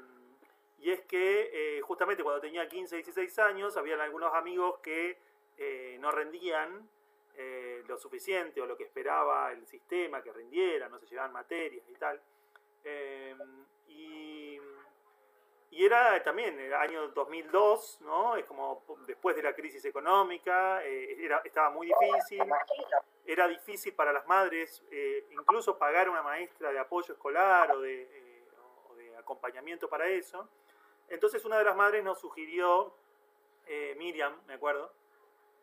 [0.80, 5.18] y es que eh, justamente cuando tenía 15, 16 años, habían algunos amigos que
[5.58, 6.90] eh, no rendían
[7.36, 11.84] eh, lo suficiente o lo que esperaba el sistema que rindiera, no se llevaban materias
[11.90, 12.22] y tal.
[12.84, 13.36] Eh,
[15.76, 18.36] y, era también el año 2002, ¿no?
[18.36, 22.42] Es como después de la crisis económica, era, estaba muy difícil.
[23.26, 24.84] Era difícil para las madres
[25.32, 28.44] incluso pagar una maestra de apoyo escolar o de,
[28.90, 30.50] o de acompañamiento para eso.
[31.10, 32.94] Entonces una de las madres nos sugirió,
[33.98, 34.92] Miriam, me acuerdo,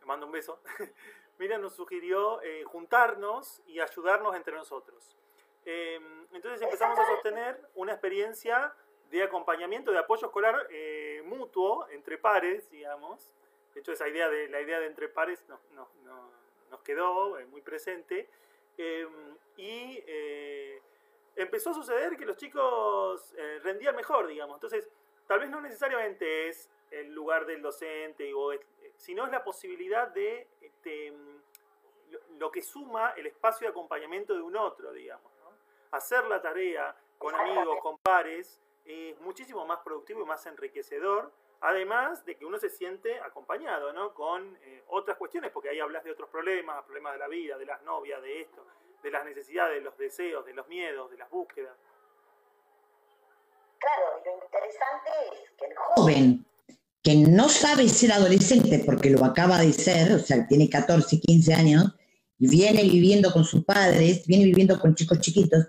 [0.00, 0.60] le mando un beso,
[1.40, 5.16] Miriam nos sugirió eh, juntarnos y ayudarnos entre nosotros.
[5.64, 8.74] Entonces empezamos a sostener una experiencia
[9.10, 13.32] de acompañamiento, de apoyo escolar eh, mutuo entre pares, digamos.
[13.74, 15.44] De hecho, esa idea de, la idea de entre pares
[16.70, 18.28] nos quedó eh, muy presente.
[18.78, 20.02] Em, y
[21.36, 24.56] empezó a suceder que los chicos rendían mejor, digamos.
[24.56, 24.88] Entonces,
[25.26, 28.32] tal vez no necesariamente es el lugar del docente
[28.96, 31.12] sino es la posibilidad de este,
[32.38, 35.32] lo que suma el espacio de acompañamiento de un otro, digamos.
[35.92, 42.24] Hacer la tarea con amigos, con pares, es muchísimo más productivo y más enriquecedor, además
[42.24, 44.14] de que uno se siente acompañado ¿no?
[44.14, 47.66] con eh, otras cuestiones, porque ahí hablas de otros problemas, problemas de la vida, de
[47.66, 48.66] las novias, de esto,
[49.02, 51.76] de las necesidades, de los deseos, de los miedos, de las búsquedas.
[53.78, 56.46] Claro, y lo interesante es que el joven
[57.02, 61.54] que no sabe ser adolescente porque lo acaba de ser, o sea, tiene 14, 15
[61.54, 61.94] años,
[62.38, 65.66] y viene viviendo con sus padres, viene viviendo con chicos chiquitos,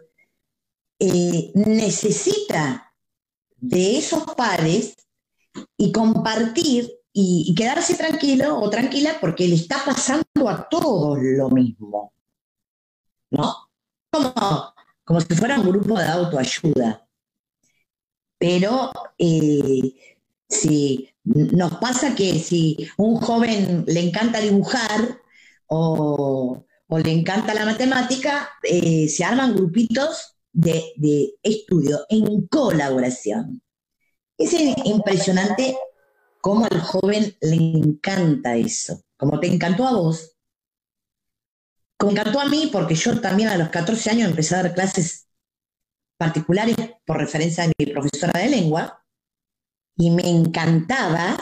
[1.00, 2.91] eh, necesita
[3.62, 4.96] de esos padres
[5.78, 12.14] y compartir y, quedarse tranquilo o tranquila porque le está pasando a todos lo mismo.
[13.30, 13.56] ¿No?
[14.12, 14.74] Como,
[15.06, 17.08] como si fuera un grupo de autoayuda.
[18.38, 19.94] Pero eh,
[20.50, 25.20] si nos pasa que si un joven le encanta dibujar
[25.68, 33.62] o, le encanta la matemática, eh, se arman grupitos de, de, estudio en colaboración.
[34.38, 34.54] Es
[34.86, 35.78] impresionante
[36.42, 40.36] cómo al joven le encanta eso, como te encantó a vos.
[41.98, 45.28] Como encantó a mí, porque yo también a los 14 años empecé a dar clases
[46.18, 46.76] particulares
[47.06, 49.06] por referencia a mi profesora de lengua,
[49.98, 51.38] y me encantaba,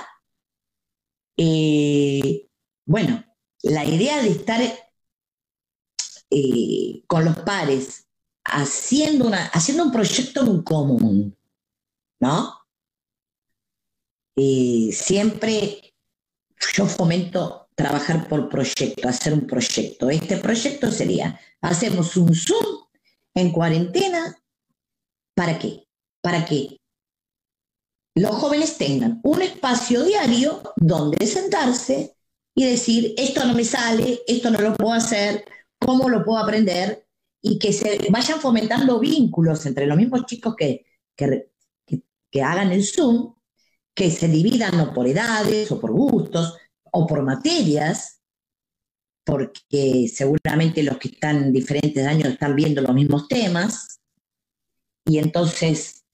[1.37, 2.49] eh,
[2.85, 3.23] bueno,
[3.63, 4.61] la idea de estar
[6.29, 8.08] eh, con los pares
[8.51, 11.37] haciendo, una, haciendo un proyecto en común,
[12.19, 12.59] ¿no?
[14.35, 15.93] Eh, siempre
[16.73, 20.09] yo fomento trabajar por proyecto, hacer un proyecto.
[20.09, 22.65] Este proyecto sería, hacemos un Zoom
[23.33, 24.37] en cuarentena,
[25.35, 25.87] ¿para qué?
[26.21, 26.77] Para que
[28.15, 32.15] los jóvenes tengan un espacio diario donde sentarse
[32.53, 35.45] y decir, esto no me sale, esto no lo puedo hacer,
[35.79, 37.07] cómo lo puedo aprender,
[37.41, 40.85] y que se vayan fomentando vínculos entre los mismos chicos que,
[41.15, 43.33] que, hagan el Zoom,
[43.93, 46.57] que se dividan por edades o por gustos
[46.91, 48.21] o por materias,
[49.23, 53.99] porque seguramente los que están en diferentes años están viendo los mismos temas,
[55.05, 56.05] y entonces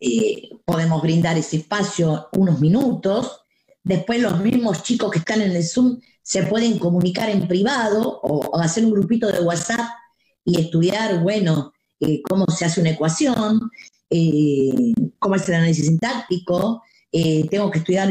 [0.00, 3.42] eh, podemos brindar ese espacio unos minutos.
[3.82, 8.58] Después los mismos chicos que están en el Zoom se pueden comunicar en privado o,
[8.58, 9.90] hacer un grupito de WhatsApp
[10.50, 13.70] y estudiar, bueno, eh, cómo se hace una ecuación,
[14.08, 16.82] eh, cómo es el análisis sintáctico,
[17.12, 18.08] tengo que estudiar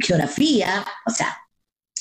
[0.00, 1.36] geografía, o sea,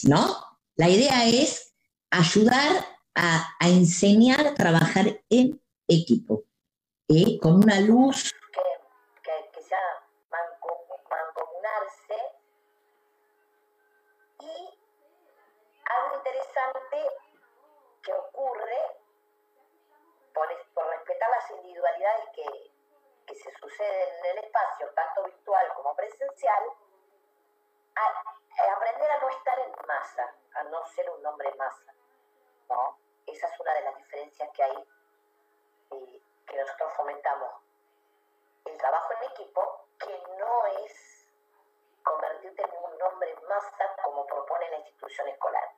[0.04, 0.36] ¿no?
[0.76, 1.74] La idea es
[2.12, 2.86] ayudar
[3.16, 6.44] a, enseñar a trabajar en equipo,
[7.08, 7.40] ¿eh?
[7.40, 8.34] con una luz.
[21.18, 22.72] Respetar las individualidades que,
[23.26, 26.64] que se suceden en el espacio, tanto virtual como presencial,
[27.96, 31.94] a, aprender a no estar en masa, a no ser un hombre masa.
[32.70, 33.00] ¿no?
[33.26, 34.88] Esa es una de las diferencias que hay,
[35.92, 37.52] eh, que nosotros fomentamos.
[38.66, 41.28] El trabajo en equipo, que no es
[42.04, 45.70] convertirte en un hombre masa como propone la institución escolar,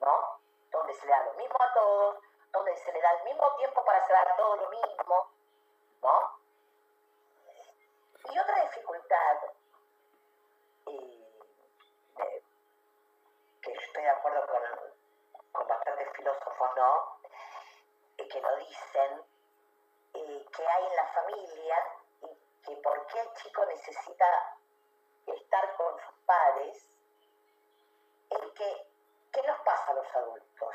[0.00, 0.40] ¿no?
[0.70, 3.84] Donde se le da lo mismo a todos, donde se le da el mismo tiempo
[3.84, 5.30] para hacer a todos lo mismo,
[6.02, 6.40] ¿no?
[8.32, 9.36] Y otra dificultad
[10.86, 12.42] eh,
[13.62, 14.62] que yo estoy de acuerdo con,
[15.52, 17.18] con bastantes filósofos, ¿no?
[18.18, 19.22] Eh, que lo dicen,
[20.14, 21.76] eh, que hay en la familia
[22.22, 24.56] y que por qué el chico necesita
[25.26, 26.90] estar con sus padres,
[28.30, 28.86] es que,
[29.32, 30.74] ¿qué nos pasa a los adultos?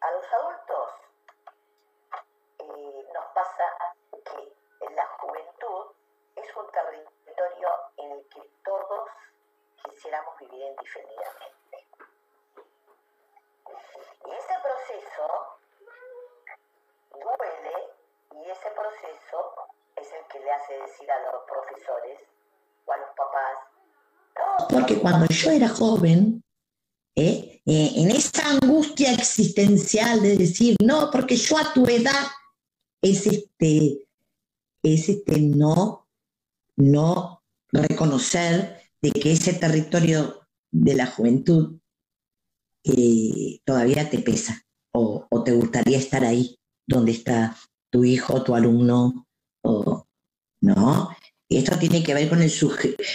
[0.00, 0.92] A los adultos
[3.12, 5.92] nos pasa que en la juventud
[6.36, 9.08] es un territorio en el que todos
[10.86, 11.76] indefinidamente.
[14.26, 15.26] Y ese proceso
[17.12, 17.76] duele
[18.32, 19.38] y ese proceso
[19.96, 22.20] es el que le hace decir a los profesores
[22.86, 23.58] o a los papás.
[24.70, 26.42] Porque cuando yo era joven,
[27.14, 27.62] ¿eh?
[27.68, 32.26] Eh, en esa angustia existencial de decir, no, porque yo a tu edad
[33.02, 34.06] es este,
[34.82, 36.06] es este no,
[36.76, 41.78] no reconocer de que ese territorio de la juventud
[42.84, 44.62] eh, todavía te pesa
[44.92, 47.54] o, te gustaría estar ahí donde está
[47.90, 49.26] tu hijo, tu alumno,
[49.62, 50.06] o,
[50.60, 51.10] ¿no?
[51.48, 52.52] Y esto tiene que ver con, el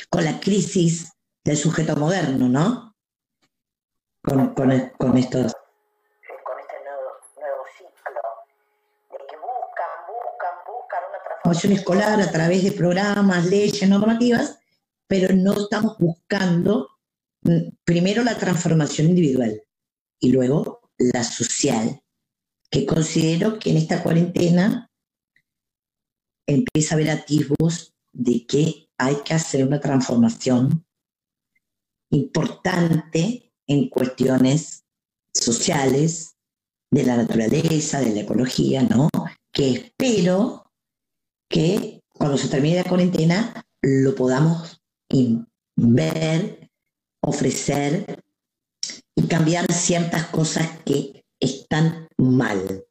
[0.09, 1.11] con la crisis
[1.43, 2.95] del sujeto moderno, ¿no?
[4.23, 5.53] Con, con, con estos
[11.51, 14.59] formación escolar a través de programas, leyes, normativas,
[15.07, 16.90] pero no estamos buscando
[17.83, 19.63] primero la transformación individual
[20.19, 22.01] y luego la social,
[22.69, 24.89] que considero que en esta cuarentena
[26.47, 30.85] empieza a haber atisbos de que hay que hacer una transformación
[32.11, 34.83] importante en cuestiones
[35.33, 36.35] sociales,
[36.91, 39.09] de la naturaleza, de la ecología, ¿no?
[39.53, 40.71] Que espero
[41.49, 44.81] que cuando se termine la cuarentena lo podamos
[45.75, 46.60] ver,
[47.21, 48.23] ofrecer
[49.15, 52.85] y cambiar ciertas cosas que están mal,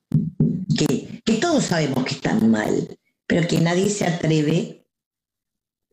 [0.76, 4.86] que, todos sabemos que están mal, pero que nadie se atreve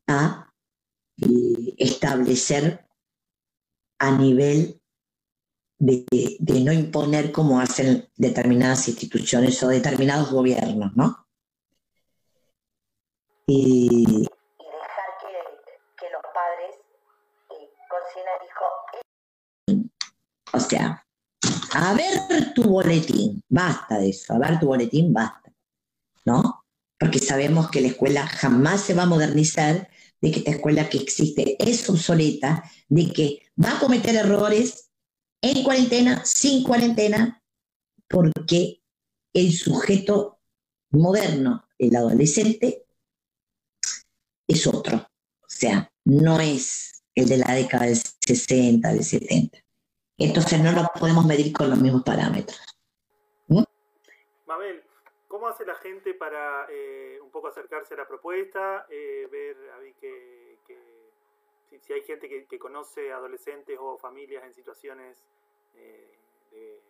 [0.07, 0.51] a
[1.21, 2.85] eh, establecer
[3.99, 4.81] a nivel
[5.79, 6.05] de,
[6.63, 11.27] no imponer como hacen determinadas instituciones o determinados gobiernos, ¿no?
[13.47, 14.27] y,
[20.53, 21.05] O sea,
[21.73, 25.53] a ver tu boletín, basta de eso, a ver tu boletín, basta,
[26.25, 26.65] ¿no?
[26.99, 29.89] Porque sabemos que la escuela jamás se va a modernizar,
[30.21, 34.89] de que esta escuela que existe es obsoleta, de que va a cometer errores
[35.41, 37.43] en cuarentena, sin cuarentena,
[38.07, 38.81] porque
[39.33, 40.39] el sujeto
[40.89, 42.85] moderno, el adolescente,
[44.47, 44.97] es otro.
[44.97, 49.66] O sea, no es el de la década del 60, del 70.
[50.17, 52.59] Entonces no lo podemos medir con los mismos parámetros.
[53.47, 53.63] ¿Mm?
[54.47, 54.83] Mabel,
[55.27, 58.87] ¿cómo hace la gente para eh, un poco acercarse a la propuesta?
[58.89, 60.57] Eh, ver a que,
[61.79, 65.23] si, hay gente que, conoce adolescentes o familias en situaciones
[65.75, 66.17] eh,
[66.49, 66.81] de,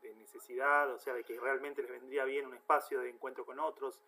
[0.00, 3.60] de, necesidad, o sea, de que realmente les vendría bien un espacio de encuentro con
[3.60, 4.00] otros,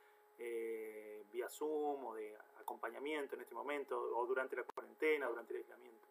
[1.31, 6.10] vía Zoom o de acompañamiento en este momento o durante la cuarentena, durante el aislamiento?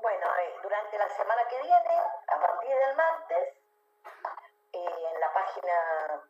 [0.00, 3.54] Bueno, eh, durante la semana que viene, a partir del martes,
[4.72, 6.22] eh, en la página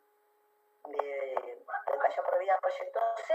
[0.87, 3.33] de Educación Prohibida Proyecto C,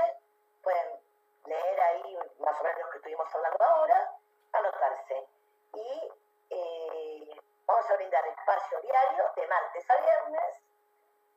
[0.62, 1.00] pueden
[1.46, 4.12] leer ahí más o menos lo que estuvimos hablando ahora,
[4.52, 5.26] anotarse.
[5.72, 6.12] Y
[6.50, 10.60] eh, vamos a brindar espacio diario de martes a viernes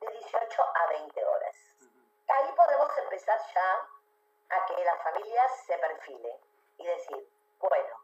[0.00, 1.56] de 18 a 20 horas.
[2.28, 3.88] Ahí podemos empezar ya
[4.56, 6.38] a que la familia se perfile
[6.76, 7.28] y decir,
[7.58, 7.99] bueno,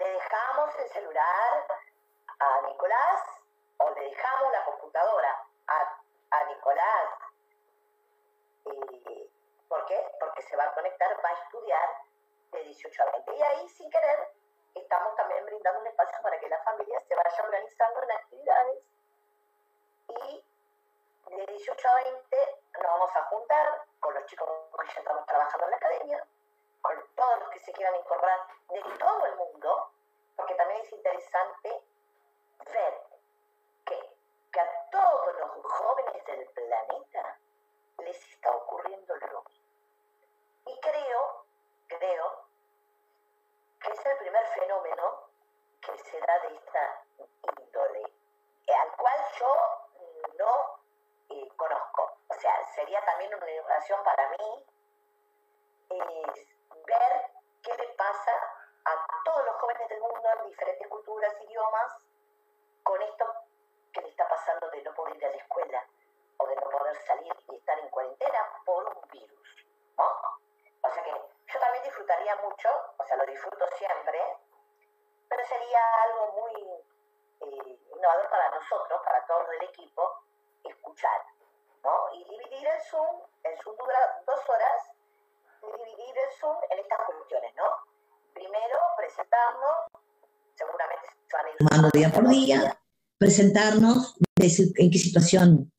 [0.00, 1.66] le dejamos el celular
[2.38, 3.22] a Nicolás
[3.78, 7.10] o le dejamos la computadora a, a Nicolás.
[9.68, 10.12] ¿Por qué?
[10.20, 11.88] Porque se va a conectar, va a estudiar
[12.52, 13.36] de 18 a 20.
[13.36, 14.32] Y ahí, sin querer,
[14.74, 18.82] estamos también brindando un espacio para que la familia se vaya organizando en actividades
[20.08, 20.44] y
[21.30, 22.36] de 18 a 20
[22.74, 24.48] nos vamos a juntar con los chicos
[24.80, 26.26] que ya estamos trabajando en la academia,
[27.16, 29.90] todos los que se quieran incorporar de todo el mundo,
[30.36, 31.82] porque también es interesante
[32.72, 33.02] ver
[33.86, 37.38] que, a todos los jóvenes del planeta
[37.98, 39.44] les está ocurriendo lo.
[40.66, 41.44] Y creo,
[41.88, 42.46] creo,
[43.80, 45.28] que es el primer fenómeno
[45.82, 47.04] que se da de esta
[47.60, 48.02] índole,
[48.82, 49.54] al cual yo
[50.38, 50.80] no
[51.28, 52.16] eh, conozco.
[52.28, 54.66] O sea, sería también una educación para mí
[56.86, 57.30] ver
[57.62, 58.32] qué le pasa
[58.84, 61.92] a todos los jóvenes del mundo en diferentes culturas, idiomas,
[62.82, 63.26] con esto
[63.92, 65.84] que le está pasando de no poder ir a la escuela
[66.38, 69.66] o de no poder salir y estar en cuarentena por un virus.
[69.98, 70.04] ¿no?
[70.82, 74.20] O sea que yo también disfrutaría mucho, o sea, lo disfruto siempre,
[75.28, 76.84] pero sería algo muy
[77.40, 80.22] eh, innovador para nosotros, para todos del equipo,
[80.64, 81.24] escuchar,
[81.82, 82.08] ¿no?
[82.12, 84.95] Y dividir el Zoom, el Zoom dura dos horas,
[85.72, 87.64] dividir el Zoom en estas cuestiones, ¿no?
[88.34, 89.76] Primero, presentarnos,
[90.54, 92.80] seguramente se van a ir sumando día por día,
[93.18, 95.72] presentarnos, decir en qué situación,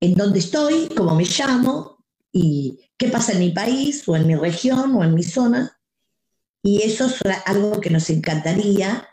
[0.00, 4.34] en dónde estoy, cómo me llamo y qué pasa en mi país o en mi
[4.34, 5.78] región o en mi zona.
[6.62, 9.08] Y eso es algo que nos encantaría,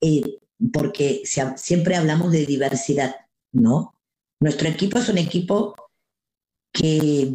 [0.00, 0.40] eh,
[0.72, 1.22] porque
[1.56, 3.16] siempre hablamos de diversidad,
[3.52, 3.94] ¿no?
[4.40, 5.74] Nuestro equipo es un equipo
[6.72, 7.32] que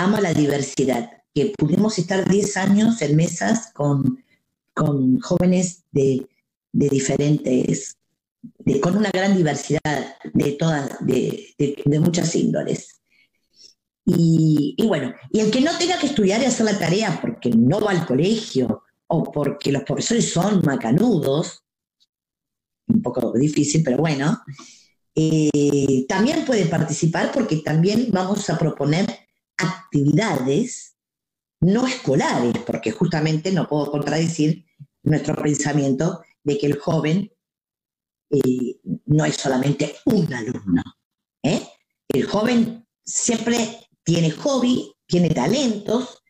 [0.00, 4.24] ama la diversidad, que pudimos estar 10 años en mesas con,
[4.74, 6.26] con jóvenes de,
[6.72, 7.98] de diferentes,
[8.82, 13.00] con una gran diversidad de todas, de, de, muchas índoles.
[14.06, 17.50] Y, y, bueno, y el que no tenga que estudiar y hacer la tarea porque
[17.50, 21.62] no va al colegio o porque los profesores son macanudos,
[22.86, 24.42] un poco difícil, pero bueno,
[25.14, 29.06] eh, también puede participar porque también vamos a proponer
[29.62, 30.96] actividades
[31.60, 34.64] no escolares, porque justamente no puedo contradecir
[35.02, 37.30] nuestro pensamiento de que el joven
[38.30, 40.82] eh, no es solamente un alumno.
[41.42, 41.66] ¿eh?
[42.08, 46.22] El joven siempre tiene hobby, tiene talentos,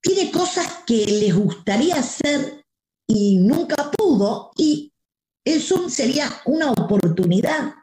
[0.00, 2.64] tiene cosas que les gustaría hacer
[3.06, 4.92] y nunca pudo, y
[5.44, 7.74] el Zoom sería una oportunidad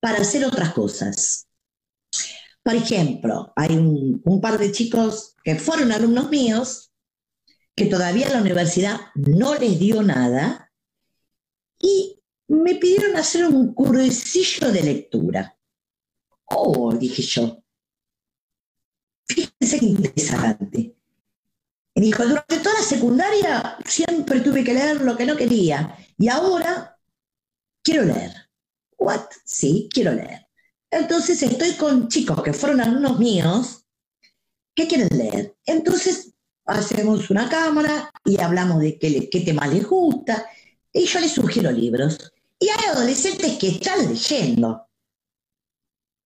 [0.00, 1.45] para hacer otras cosas.
[2.66, 6.92] Por ejemplo, hay un, par de chicos que fueron alumnos míos
[7.76, 10.72] que todavía la universidad no les dio nada
[11.78, 15.56] y me pidieron hacer un cursillo de lectura.
[16.46, 17.62] Oh, dije yo.
[19.28, 20.96] Fíjense qué interesante.
[21.94, 26.26] Y dijo, durante toda la secundaria siempre tuve que leer lo que no quería y
[26.26, 26.98] ahora
[27.84, 28.32] quiero leer.
[28.98, 29.26] ¿What?
[29.44, 30.45] Sí, quiero leer.
[30.96, 33.84] Entonces estoy con chicos que fueron alumnos míos
[34.74, 35.54] que quieren leer.
[35.66, 36.32] Entonces
[36.64, 40.46] hacemos una cámara y hablamos de qué, qué tema les gusta
[40.92, 42.32] y yo les sugiero libros.
[42.58, 44.88] Y hay adolescentes que están leyendo.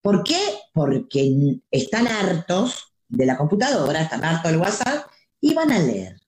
[0.03, 0.39] ¿Por qué?
[0.73, 5.11] Porque están hartos de la computadora, están hartos del WhatsApp
[5.41, 6.21] y van a leer.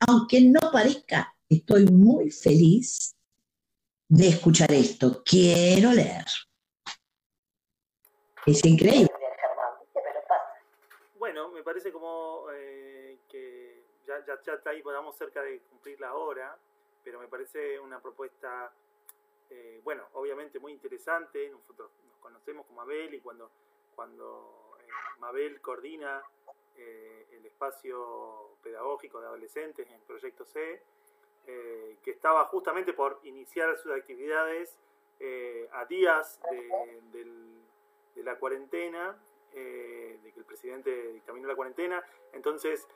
[0.00, 3.14] Aunque no parezca, estoy muy feliz
[4.08, 5.22] de escuchar esto.
[5.22, 6.24] Quiero leer.
[8.46, 9.08] Es increíble.
[11.14, 16.14] Bueno, me parece como eh, que ya, ya, está ahí, podamos cerca de cumplir la
[16.14, 16.58] hora,
[17.02, 18.70] pero me parece una propuesta,
[19.48, 21.48] eh, bueno, obviamente muy interesante.
[21.48, 23.50] Nosotros nos conocemos como Mabel y cuando,
[23.94, 24.88] cuando eh,
[25.20, 26.22] Mabel coordina
[26.76, 30.82] el espacio pedagógico de adolescentes en Proyecto C,
[31.46, 34.76] que estaba justamente por iniciar sus actividades
[35.70, 36.40] a días
[37.12, 37.24] de,
[38.22, 39.16] la cuarentena,
[39.52, 42.02] eh, de que el presidente dictaminó la cuarentena.
[42.32, 42.86] Entonces,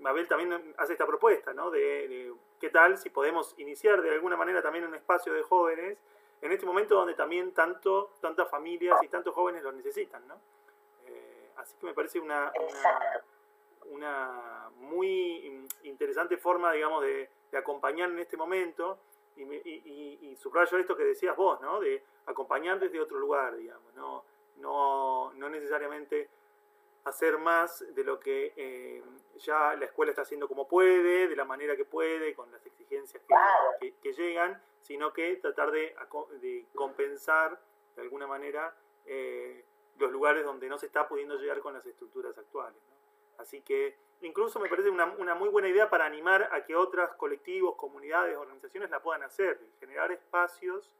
[0.00, 1.70] Mabel también hace esta propuesta, ¿no?
[1.70, 5.98] De, qué tal si podemos iniciar de alguna manera también un espacio de jóvenes
[6.40, 10.40] en este momento donde también tanto, tantas familias y tantos jóvenes lo necesitan, ¿no?
[11.56, 12.52] así que me parece una
[13.90, 18.98] una muy interesante forma, digamos, de, acompañar en este momento.
[19.38, 21.80] Y, y, subrayo esto que decías vos, ¿no?
[21.80, 24.24] De acompañar desde otro lugar, digamos, no,
[24.56, 26.28] no, no necesariamente
[27.04, 29.02] hacer más de lo que eh,
[29.38, 33.22] ya la escuela está haciendo como puede, de la manera que puede, con las exigencias
[33.80, 35.94] que, llegan, sino que tratar de,
[36.74, 37.58] compensar
[37.96, 38.74] de alguna manera
[39.06, 39.64] eh,
[39.98, 42.80] los lugares donde no se está pudiendo llegar con las estructuras actuales.
[43.38, 47.76] Así que incluso me parece una, muy buena idea para animar a que otras colectivos,
[47.76, 50.90] comunidades, organizaciones la puedan hacer, generar espacios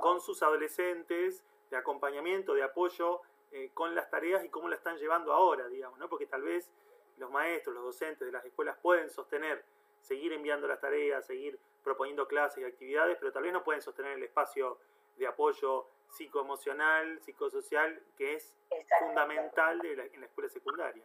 [0.00, 3.20] con sus adolescentes de acompañamiento, de apoyo
[3.52, 6.08] eh, con las tareas y cómo la están llevando ahora, digamos, ¿no?
[6.08, 6.70] Porque tal vez
[7.18, 9.62] los maestros, los docentes de las escuelas pueden sostener,
[10.00, 14.12] seguir enviando las tareas, seguir proponiendo clases y actividades, pero tal vez no pueden sostener
[14.12, 14.78] el espacio
[15.16, 18.56] de apoyo psicoemocional, psicosocial, que es
[18.98, 21.04] fundamental en la escuela secundaria.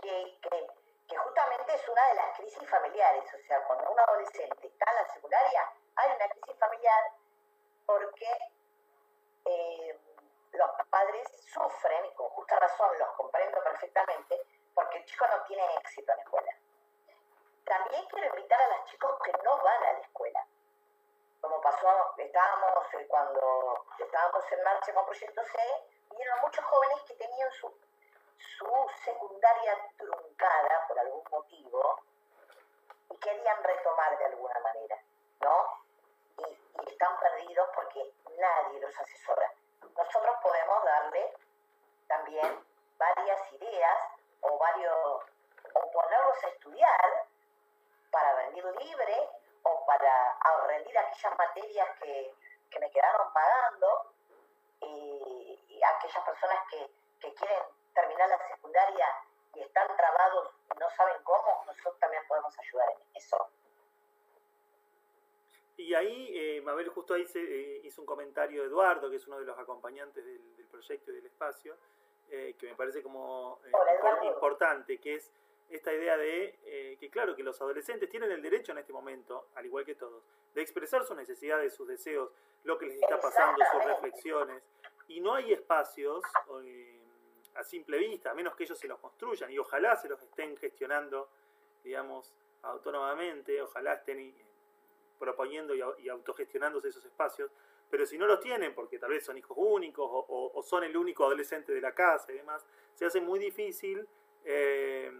[0.00, 4.90] Que, que, justamente es una de las crisis familiares, o sea, cuando un adolescente está
[4.90, 7.12] en la secundaria, hay una crisis familiar
[7.86, 8.38] porque
[9.46, 9.98] eh,
[10.52, 14.40] los padres sufren, y con justa razón los comprendo perfectamente,
[14.74, 16.56] porque el chico no tiene éxito en la escuela.
[17.64, 20.46] También quiero invitar a los chicos que no van a la escuela.
[21.40, 25.58] Como pasó, estábamos eh, cuando estábamos en marcha con Proyecto C,
[26.16, 27.72] vieron muchos jóvenes que tenían su,
[28.58, 32.00] su secundaria truncada por algún motivo
[33.10, 34.98] y querían retomar de alguna manera,
[35.40, 35.88] ¿no?
[36.38, 39.52] y, están perdidos porque nadie los asesora.
[39.96, 41.32] Nosotros podemos darle
[42.06, 42.64] también
[42.98, 43.98] varias ideas
[44.40, 45.22] o varios
[45.74, 47.26] o ponerlos a estudiar
[48.10, 49.30] para rendir libre
[49.68, 52.34] o para rendir aquellas materias que,
[52.80, 54.14] me quedaron pagando
[54.80, 56.90] y, aquellas personas que,
[57.20, 57.62] que quieren
[57.94, 59.06] terminar la secundaria
[59.54, 63.48] y están trabados y no saben cómo, nosotros también podemos ayudar en eso.
[65.76, 69.38] Y ahí, eh, Mabel, justo ahí se, eh, hizo un comentario Eduardo, que es uno
[69.38, 71.76] de los acompañantes del, proyecto y del espacio,
[72.30, 73.60] eh, que me parece como
[74.22, 75.32] importante, que es
[75.68, 79.66] esta idea de que, claro, que los adolescentes tienen el derecho en este momento, al
[79.66, 82.30] igual que todos, de expresar sus necesidades, sus deseos,
[82.64, 84.62] lo que les está pasando, sus reflexiones,
[85.08, 86.24] y no hay espacios
[87.54, 90.56] a simple vista, a menos que ellos se los construyan, y ojalá se los estén
[90.56, 91.28] gestionando,
[91.82, 94.34] digamos, autónomamente, ojalá estén
[95.18, 97.50] proponiendo y, autogestionándose esos espacios,
[97.90, 101.24] pero si no los tienen, porque tal vez son hijos únicos o, son el único
[101.24, 102.64] adolescente de la casa y demás,
[102.94, 104.06] se hace muy difícil
[104.44, 105.10] eh,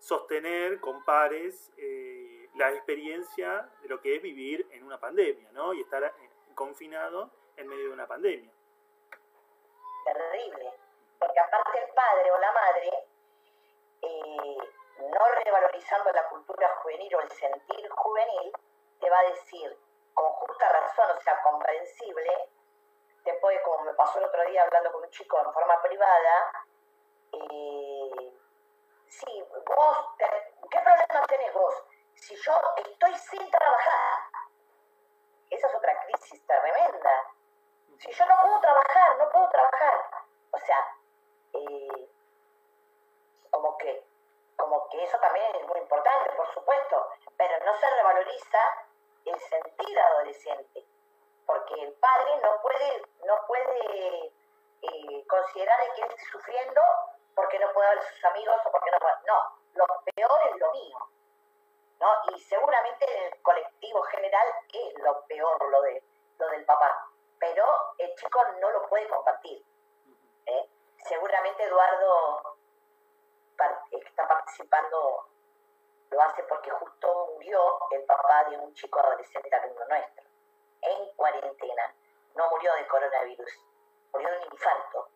[0.00, 5.72] sostener con pares eh, la experiencia de lo que es vivir en una pandemia, ¿no?
[5.72, 6.12] Y estar eh,
[6.54, 8.50] confinado en medio de una pandemia.
[10.04, 10.72] Terrible,
[11.18, 12.90] porque aparte el padre o la madre,
[14.98, 18.52] no revalorizando la cultura juvenil o el sentir juvenil,
[18.98, 19.78] te va a decir
[20.14, 22.50] con justa razón, o sea, comprensible,
[23.40, 26.52] puede, como me pasó el otro día hablando con un chico en forma privada,
[27.32, 27.99] eh,
[29.10, 29.98] sí, vos,
[30.70, 31.74] ¿qué problema tenés vos?
[32.14, 34.20] Si yo estoy sin trabajar,
[35.50, 37.24] esa es otra crisis tremenda.
[37.98, 40.10] Si yo no puedo trabajar, no puedo trabajar.
[40.52, 40.96] O sea,
[41.54, 42.08] eh,
[43.50, 44.06] como que,
[44.56, 47.06] como que eso también es muy importante, por supuesto,
[47.36, 48.58] pero no se revaloriza
[49.24, 50.86] el sentir adolescente,
[51.46, 54.32] porque el padre no puede, no puede
[54.82, 56.80] eh, considerar que él esté sufriendo
[57.34, 59.14] porque no puede ver a sus amigos o porque no puede.
[59.26, 60.98] No, lo peor es lo mío.
[62.00, 62.34] ¿no?
[62.34, 66.02] Y seguramente en el colectivo general es lo peor lo, de,
[66.38, 67.06] lo del papá,
[67.38, 67.64] pero
[67.98, 69.62] el chico no lo puede compartir.
[70.46, 70.68] ¿eh?
[70.96, 72.56] Seguramente Eduardo
[73.90, 75.26] está participando
[76.10, 80.24] lo hace porque justo murió el papá de un chico adolescente alumno nuestro,
[80.82, 81.94] en cuarentena.
[82.34, 83.60] No murió de coronavirus,
[84.12, 85.08] murió de un infarto.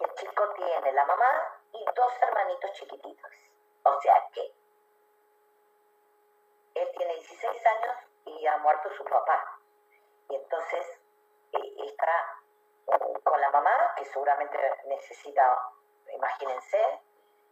[0.00, 3.30] El chico tiene la mamá y dos hermanitos chiquititos.
[3.84, 4.54] O sea que
[6.74, 9.60] él tiene 16 años y ha muerto su papá.
[10.28, 10.86] Y entonces
[11.52, 12.40] eh, está
[13.22, 15.58] con la mamá, que seguramente necesita,
[16.12, 17.00] imagínense,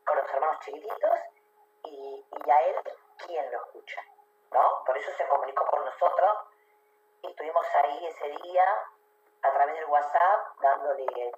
[0.05, 1.19] con los hermanos chiquititos,
[1.85, 2.77] y, y a él,
[3.27, 4.03] ¿quién lo escucha?
[4.51, 4.83] ¿No?
[4.85, 6.39] Por eso se comunicó con nosotros
[7.23, 8.65] y estuvimos ahí ese día
[9.43, 11.33] a través del WhatsApp dándole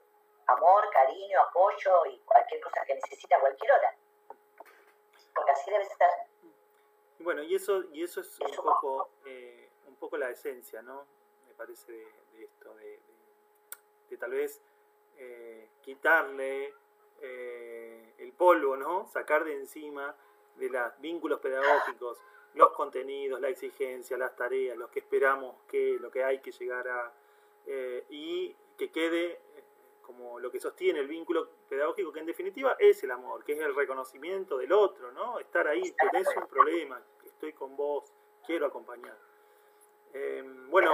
[0.47, 3.97] amor, cariño, apoyo y cualquier cosa que necesita a cualquier hora.
[5.34, 6.09] Porque así debe ser.
[7.18, 11.07] Bueno, y eso, y eso es un poco, eh, un poco la esencia, ¿no?
[11.47, 13.01] Me parece de, esto, de,
[14.11, 14.61] de, tal vez
[15.16, 16.74] eh, quitarle
[17.20, 19.07] eh, el polvo, ¿no?
[19.07, 20.14] Sacar de encima
[20.57, 22.18] de los vínculos pedagógicos,
[22.55, 26.86] los contenidos, la exigencia, las tareas, lo que esperamos que, lo que hay que llegar
[26.88, 27.12] a,
[28.11, 29.40] y que quede
[30.05, 33.61] como lo que sostiene el vínculo pedagógico, que en definitiva es el amor, que es
[33.61, 35.39] el reconocimiento del otro, ¿no?
[35.39, 38.13] Estar ahí, tenés un problema, estoy con vos,
[38.47, 39.17] quiero acompañar.
[40.13, 40.93] Em, bueno,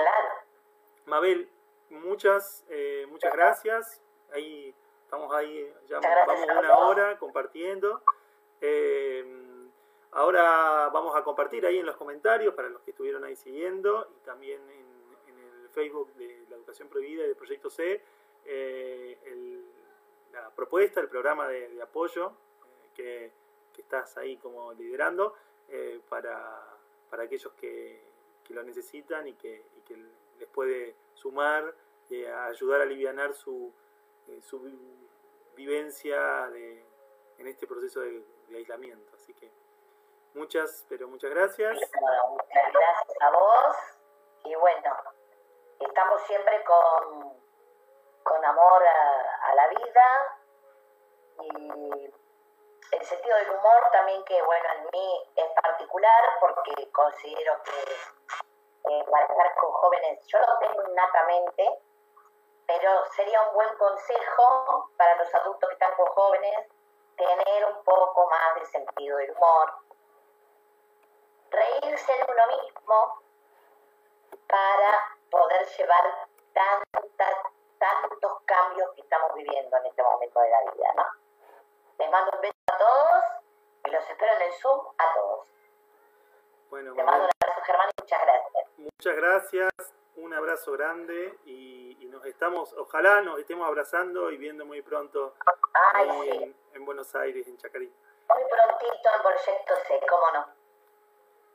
[1.07, 1.49] Mabel,
[1.91, 4.01] muchas, eh, muchas gracias.
[4.33, 8.03] Ahí estamos ahí, ya vamos una hora compartiendo.
[8.61, 9.71] Em,
[10.13, 14.25] ahora vamos a compartir ahí en los comentarios para los que estuvieron ahí siguiendo y
[14.25, 14.91] también en,
[15.63, 18.03] el Facebook de la Educación Prohibida y del Proyecto C
[18.45, 19.63] eh,
[20.33, 22.33] la propuesta, el programa de, apoyo
[22.97, 23.33] eh,
[23.73, 25.35] que, estás ahí como liderando
[26.11, 26.77] para,
[27.09, 28.09] para aquellos que,
[28.51, 29.65] lo necesitan y que,
[30.39, 31.75] les puede sumar,
[32.09, 33.73] y ayudar a aliviar su,
[34.29, 34.41] eh,
[35.57, 36.49] vivencia
[37.39, 38.23] en este proceso de,
[38.55, 39.15] aislamiento.
[39.15, 39.51] Así que
[40.35, 41.79] muchas, pero muchas gracias.
[41.79, 43.77] gracias a vos
[44.45, 44.97] y bueno,
[45.79, 47.33] estamos siempre con,
[48.31, 50.37] con amor a, la vida
[51.43, 52.15] y
[52.93, 59.05] el sentido del humor también que, bueno, en mí es particular porque considero que eh,
[59.11, 61.83] para estar con jóvenes, yo lo tengo innatamente,
[62.67, 66.69] pero sería un buen consejo para los adultos que están con jóvenes
[67.17, 69.75] tener un poco más de sentido del humor,
[71.51, 73.23] reírse de uno mismo
[74.47, 80.93] para poder llevar tantas, tantos cambios que estamos viviendo en este momento de la vida,
[80.97, 81.05] ¿no?
[81.99, 83.25] Les mando un beso a todos
[83.87, 85.49] y los espero en el Zoom a todos.
[86.69, 88.69] Bueno, Te mando un abrazo, Germán, y muchas gracias.
[88.77, 91.79] Muchas gracias, un abrazo grande y,
[92.11, 95.35] nos estamos, ojalá nos estemos abrazando y viendo muy pronto
[96.75, 97.97] en, Buenos Aires, en Chacarita.
[98.29, 100.47] Muy prontito en Proyecto C, cómo no.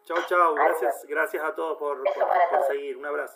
[0.05, 3.35] Chau, chau, gracias, gracias a todos por, por seguir, un abrazo.